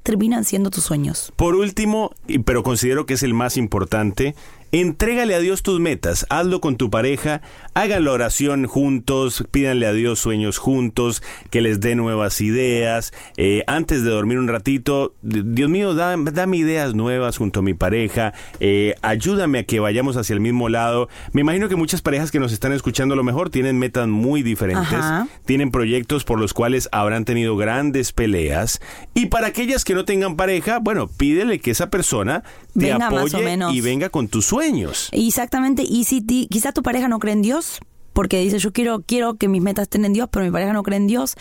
Por 1.35 1.55
último, 1.55 2.11
pero 2.45 2.63
considero 2.63 3.05
que 3.05 3.15
es 3.15 3.23
el 3.23 3.33
más 3.33 3.57
importante, 3.57 4.35
entrégale 4.81 5.35
a 5.35 5.39
Dios 5.39 5.63
tus 5.63 5.79
metas, 5.79 6.25
hazlo 6.29 6.59
con 6.59 6.75
tu 6.75 6.89
pareja, 6.89 7.41
hagan 7.73 8.03
la 8.03 8.11
oración 8.11 8.65
juntos, 8.65 9.45
pídanle 9.49 9.87
a 9.87 9.93
Dios 9.93 10.19
sueños 10.19 10.57
juntos, 10.57 11.23
que 11.49 11.61
les 11.61 11.79
dé 11.79 11.95
nuevas 11.95 12.41
ideas, 12.41 13.13
eh, 13.37 13.63
antes 13.67 14.03
de 14.03 14.09
dormir 14.09 14.37
un 14.37 14.49
ratito, 14.49 15.15
Dios 15.21 15.69
mío, 15.69 15.93
da- 15.93 16.17
dame 16.17 16.57
ideas 16.57 16.93
nuevas 16.93 17.37
junto 17.37 17.61
a 17.61 17.63
mi 17.63 17.73
pareja, 17.73 18.33
eh, 18.59 18.95
ayúdame 19.01 19.59
a 19.59 19.63
que 19.63 19.79
vayamos 19.79 20.17
hacia 20.17 20.33
el 20.33 20.41
mismo 20.41 20.67
lado. 20.67 21.07
Me 21.31 21.39
imagino 21.41 21.69
que 21.69 21.77
muchas 21.77 22.01
parejas 22.01 22.29
que 22.31 22.39
nos 22.41 22.51
están 22.51 22.73
escuchando 22.73 23.13
a 23.13 23.17
lo 23.17 23.23
mejor 23.23 23.49
tienen 23.49 23.79
metas 23.79 24.09
muy 24.09 24.43
diferentes, 24.43 24.91
Ajá. 24.93 25.27
tienen 25.45 25.71
proyectos 25.71 26.25
por 26.25 26.37
los 26.37 26.53
cuales 26.53 26.89
habrán 26.91 27.23
tenido 27.23 27.55
grandes 27.55 28.11
peleas, 28.11 28.81
y 29.13 29.27
para 29.27 29.47
aquellas 29.47 29.85
que 29.85 29.93
no 29.95 30.03
tengan 30.03 30.35
pareja, 30.35 30.79
bueno, 30.79 31.07
pídele 31.07 31.59
que 31.59 31.71
esa 31.71 31.89
persona 31.89 32.43
te 32.77 32.91
Venga, 32.91 33.07
apoye 33.07 33.57
y 33.71 33.79
venga 33.79 34.09
con 34.09 34.27
tus 34.27 34.45
sueños. 34.45 34.64
Exactamente. 35.11 35.83
Y 35.87 36.03
si 36.05 36.21
ti- 36.21 36.47
quizá 36.49 36.71
tu 36.71 36.81
pareja 36.83 37.07
no 37.07 37.19
cree 37.19 37.33
en 37.33 37.41
Dios, 37.41 37.79
porque 38.15 38.39
dice 38.39 38.59
yo 38.59 38.71
quiero 38.71 39.01
quiero 39.01 39.35
que 39.35 39.49
mis 39.49 39.61
metas 39.61 39.83
estén 39.83 40.05
en 40.05 40.13
Dios, 40.13 40.29
pero 40.31 40.45
mi 40.45 40.51
pareja 40.51 40.71
no 40.71 40.81
cree 40.83 40.97
en 40.97 41.07
Dios. 41.07 41.35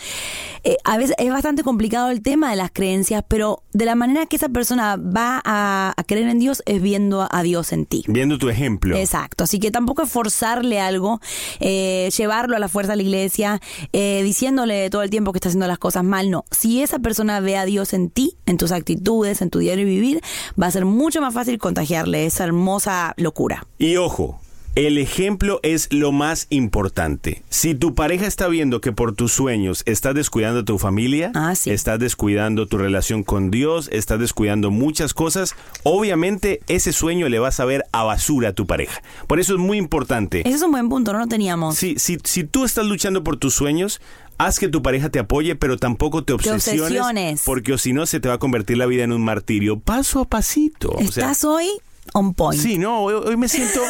Eh, 0.63 0.75
a 0.83 0.97
veces 0.97 1.15
es 1.17 1.29
bastante 1.29 1.63
complicado 1.63 2.09
el 2.09 2.21
tema 2.21 2.49
de 2.49 2.57
las 2.57 2.69
creencias, 2.71 3.23
pero 3.27 3.63
de 3.71 3.85
la 3.85 3.95
manera 3.95 4.25
que 4.25 4.35
esa 4.35 4.49
persona 4.49 4.97
va 4.97 5.41
a, 5.45 5.93
a 5.95 6.03
creer 6.03 6.27
en 6.27 6.37
Dios 6.37 6.61
es 6.65 6.81
viendo 6.81 7.21
a, 7.21 7.29
a 7.31 7.43
Dios 7.43 7.71
en 7.71 7.85
ti. 7.85 8.03
Viendo 8.07 8.37
tu 8.37 8.49
ejemplo. 8.49 8.97
Exacto, 8.97 9.45
así 9.45 9.59
que 9.59 9.71
tampoco 9.71 10.03
es 10.03 10.11
forzarle 10.11 10.81
algo, 10.81 11.21
eh, 11.61 12.09
llevarlo 12.15 12.57
a 12.57 12.59
la 12.59 12.67
fuerza 12.67 12.93
a 12.93 12.95
la 12.97 13.03
iglesia, 13.03 13.61
eh, 13.93 14.21
diciéndole 14.23 14.89
todo 14.89 15.01
el 15.01 15.09
tiempo 15.09 15.31
que 15.31 15.37
está 15.37 15.47
haciendo 15.47 15.67
las 15.67 15.79
cosas 15.79 16.03
mal, 16.03 16.29
no. 16.29 16.43
Si 16.51 16.81
esa 16.81 16.99
persona 16.99 17.39
ve 17.39 17.55
a 17.55 17.63
Dios 17.63 17.93
en 17.93 18.09
ti, 18.09 18.35
en 18.45 18.57
tus 18.57 18.73
actitudes, 18.73 19.41
en 19.41 19.49
tu 19.49 19.59
diario 19.59 19.85
vivir, 19.85 20.21
va 20.61 20.67
a 20.67 20.71
ser 20.71 20.83
mucho 20.83 21.21
más 21.21 21.33
fácil 21.33 21.57
contagiarle 21.57 22.25
esa 22.25 22.43
hermosa 22.43 23.13
locura. 23.15 23.65
Y 23.77 23.95
ojo, 23.95 24.41
el 24.75 24.97
ejemplo 24.97 25.61
es 25.63 25.87
lo 25.91 26.11
más 26.11 26.47
importante. 26.49 27.43
Si 27.49 27.75
tu 27.75 27.95
pareja 27.95 28.27
está 28.27 28.49
viendo 28.49 28.81
que 28.81 28.91
por 28.91 29.15
tus 29.15 29.31
sueños 29.31 29.83
estás 29.85 30.13
descuidando 30.15 30.59
a 30.59 30.65
tu 30.65 30.77
familia, 30.77 31.31
estás 31.65 31.97
descuidando 31.99 32.67
tu 32.67 32.77
relación 32.77 33.23
con 33.23 33.51
Dios, 33.51 33.89
estás 33.93 34.19
descuidando 34.19 34.71
muchas 34.71 35.13
cosas, 35.13 35.55
obviamente 35.83 36.59
ese 36.67 36.91
sueño 36.91 37.29
le 37.29 37.39
vas 37.39 37.61
a 37.61 37.65
ver 37.65 37.85
a 37.93 38.03
basura 38.03 38.49
a 38.49 38.53
tu 38.53 38.67
pareja. 38.67 39.01
Por 39.27 39.39
eso 39.39 39.53
es 39.53 39.59
muy 39.59 39.77
importante. 39.77 40.41
Ese 40.41 40.57
es 40.57 40.61
un 40.61 40.71
buen 40.71 40.89
punto, 40.89 41.13
no 41.13 41.19
lo 41.19 41.27
teníamos. 41.27 41.77
Si, 41.77 41.97
si, 41.97 42.17
si 42.23 42.43
tú 42.43 42.65
estás 42.65 42.85
luchando 42.85 43.23
por 43.23 43.37
tus 43.37 43.53
sueños, 43.53 44.01
haz 44.37 44.59
que 44.59 44.67
tu 44.67 44.81
pareja 44.81 45.09
te 45.09 45.19
apoye, 45.19 45.55
pero 45.55 45.77
tampoco 45.77 46.25
te 46.25 46.33
obsesiones, 46.33 46.81
obsesiones. 46.81 47.43
porque 47.45 47.71
o 47.71 47.77
si 47.77 47.93
no 47.93 48.05
se 48.05 48.19
te 48.19 48.27
va 48.27 48.35
a 48.35 48.39
convertir 48.39 48.77
la 48.77 48.87
vida 48.87 49.05
en 49.05 49.13
un 49.13 49.23
martirio, 49.23 49.79
paso 49.79 50.19
a 50.19 50.25
pasito. 50.25 50.89
O 50.89 50.97
sea, 50.97 51.05
Estás 51.31 51.45
hoy 51.45 51.69
on 52.13 52.33
point. 52.33 52.61
Sí, 52.61 52.77
no, 52.77 53.01
hoy, 53.03 53.13
hoy 53.13 53.37
me 53.37 53.47
siento 53.47 53.81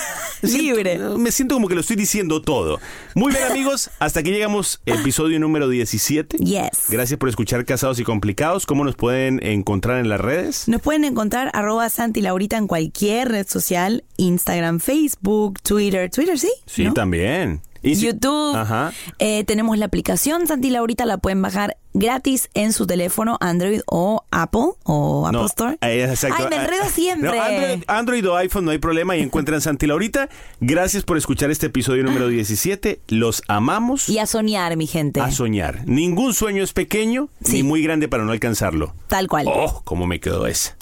libre. 0.41 0.99
me 1.17 1.32
siento 1.32 1.56
como 1.56 1.67
que 1.67 1.75
lo 1.75 1.82
estoy 1.82 1.95
diciendo 1.95 2.41
todo. 2.41 2.80
Muy 3.13 3.32
bien, 3.34 3.43
amigos, 3.45 3.89
hasta 3.99 4.19
aquí 4.21 4.32
llegamos 4.32 4.82
episodio 4.86 5.39
número 5.39 5.69
17. 5.69 6.38
Yes. 6.38 6.86
Gracias 6.89 7.17
por 7.19 7.30
escuchar 7.30 7.65
Casados 7.65 7.99
y 7.99 8.04
Complicados. 8.04 8.65
¿Cómo 8.65 8.84
nos 8.84 8.95
pueden 8.95 9.45
encontrar 9.45 9.99
en 9.99 10.10
las 10.10 10.19
redes? 10.21 10.67
Nos 10.67 10.82
pueden 10.82 11.04
encontrar 11.06 11.51
arroba 11.54 11.89
Santi 11.89 12.21
Laurita 12.21 12.58
en 12.58 12.67
cualquier 12.67 13.30
red 13.30 13.47
social, 13.47 14.04
Instagram, 14.17 14.80
Facebook, 14.80 15.62
Twitter. 15.62 16.10
Twitter, 16.10 16.38
¿sí? 16.39 16.51
Sí, 16.65 16.86
¿No? 16.86 16.93
también. 16.93 17.62
Y 17.86 17.95
si- 17.95 18.06
YouTube. 18.08 18.56
Ajá. 18.56 18.91
Eh, 19.19 19.43
tenemos 19.45 19.78
la 19.78 19.86
aplicación 19.86 20.48
Santi 20.48 20.69
Laurita, 20.69 21.06
la 21.06 21.17
pueden 21.17 21.41
bajar 21.41 21.78
gratis 21.93 22.50
en 22.54 22.74
su 22.74 22.86
teléfono 22.88 23.38
Android 23.39 23.80
o 23.88 24.24
Apple 24.32 24.71
o 24.84 25.28
Apple 25.28 25.39
No, 25.39 25.45
Store. 25.45 25.78
eh, 25.82 26.04
exacto. 26.10 26.36
Ay, 26.43 26.48
me 26.50 26.56
enredo 26.58 26.84
Ah, 26.86 26.89
siempre. 26.89 27.38
no, 27.38 27.41
Android, 27.41 27.84
Android 27.88 28.30
o 28.30 28.36
iPhone 28.36 28.65
no 28.65 28.71
hay 28.71 28.80
problema 28.80 29.15
y 29.15 29.21
encuentran 29.21 29.62
Santi 29.62 29.88
Laurita. 29.88 30.28
Gracias 30.60 31.04
por 31.04 31.17
escuchar 31.17 31.52
este 31.52 31.67
episodio 31.67 32.04
número 32.04 32.28
17. 32.28 33.00
Los 33.08 33.43
amamos. 33.48 34.10
Y 34.10 34.19
a 34.19 34.26
soñar, 34.26 34.76
mi 34.76 34.88
gente. 34.88 35.21
A 35.21 35.32
soñar. 35.32 35.88
Ningún 35.88 36.34
sueño 36.34 36.63
es 36.63 36.74
pequeño 36.74 37.30
ni 37.48 37.63
muy 37.63 37.82
grande 37.82 38.08
para 38.10 38.26
no 38.26 38.32
alcanzarlo. 38.34 38.93
Tal 39.08 39.28
cual. 39.28 39.45
Oh, 39.48 39.82
cómo 39.86 40.06
me 40.06 40.19
quedó 40.19 40.48
esa. 40.48 40.76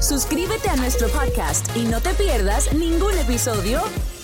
Suscríbete 0.00 0.68
a 0.68 0.76
nuestro 0.76 1.08
podcast 1.08 1.68
y 1.76 1.82
no 1.84 2.00
te 2.00 2.10
pierdas 2.14 2.72
ningún 2.74 3.16
episodio 3.18 3.80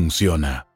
funciona. 0.00 0.69